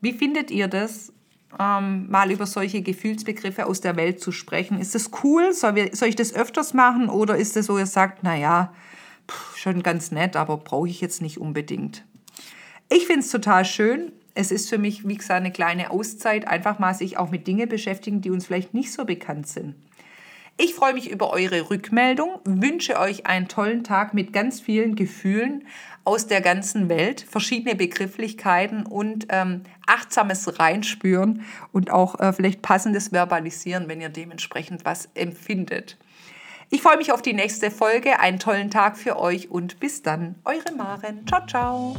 wie 0.00 0.12
findet 0.12 0.52
ihr 0.52 0.68
das, 0.68 1.12
ähm, 1.58 2.10
mal 2.10 2.30
über 2.30 2.46
solche 2.46 2.82
Gefühlsbegriffe 2.82 3.66
aus 3.66 3.80
der 3.80 3.96
Welt 3.96 4.20
zu 4.20 4.32
sprechen? 4.32 4.78
Ist 4.78 4.94
das 4.94 5.10
cool? 5.22 5.52
Soll, 5.52 5.74
wir, 5.74 5.94
soll 5.94 6.08
ich 6.08 6.16
das 6.16 6.34
öfters 6.34 6.74
machen? 6.74 7.08
Oder 7.08 7.36
ist 7.36 7.56
das 7.56 7.66
so, 7.66 7.78
ihr 7.78 7.86
sagt, 7.86 8.22
naja, 8.22 8.72
schon 9.56 9.82
ganz 9.82 10.10
nett, 10.10 10.36
aber 10.36 10.56
brauche 10.58 10.88
ich 10.88 11.00
jetzt 11.00 11.22
nicht 11.22 11.38
unbedingt? 11.38 12.04
Ich 12.88 13.06
finde 13.06 13.20
es 13.20 13.30
total 13.30 13.64
schön. 13.64 14.12
Es 14.34 14.50
ist 14.50 14.68
für 14.68 14.78
mich, 14.78 15.06
wie 15.06 15.16
gesagt, 15.16 15.40
eine 15.40 15.52
kleine 15.52 15.90
Auszeit, 15.90 16.46
einfach 16.46 16.78
mal 16.78 16.94
sich 16.94 17.18
auch 17.18 17.30
mit 17.30 17.46
Dingen 17.46 17.68
beschäftigen, 17.68 18.20
die 18.20 18.30
uns 18.30 18.46
vielleicht 18.46 18.74
nicht 18.74 18.92
so 18.92 19.04
bekannt 19.04 19.48
sind. 19.48 19.74
Ich 20.62 20.74
freue 20.74 20.92
mich 20.92 21.10
über 21.10 21.30
eure 21.30 21.70
Rückmeldung, 21.70 22.38
wünsche 22.44 22.98
euch 22.98 23.24
einen 23.24 23.48
tollen 23.48 23.82
Tag 23.82 24.12
mit 24.12 24.34
ganz 24.34 24.60
vielen 24.60 24.94
Gefühlen 24.94 25.66
aus 26.04 26.26
der 26.26 26.42
ganzen 26.42 26.90
Welt, 26.90 27.22
verschiedene 27.26 27.74
Begrifflichkeiten 27.74 28.84
und 28.84 29.28
ähm, 29.30 29.62
achtsames 29.86 30.58
Reinspüren 30.58 31.46
und 31.72 31.90
auch 31.90 32.20
äh, 32.20 32.34
vielleicht 32.34 32.60
passendes 32.60 33.10
Verbalisieren, 33.10 33.88
wenn 33.88 34.02
ihr 34.02 34.10
dementsprechend 34.10 34.84
was 34.84 35.08
empfindet. 35.14 35.96
Ich 36.68 36.82
freue 36.82 36.98
mich 36.98 37.10
auf 37.10 37.22
die 37.22 37.32
nächste 37.32 37.70
Folge, 37.70 38.20
einen 38.20 38.38
tollen 38.38 38.70
Tag 38.70 38.98
für 38.98 39.18
euch 39.18 39.50
und 39.50 39.80
bis 39.80 40.02
dann, 40.02 40.34
eure 40.44 40.72
Maren. 40.76 41.26
Ciao, 41.26 41.46
ciao. 41.46 41.96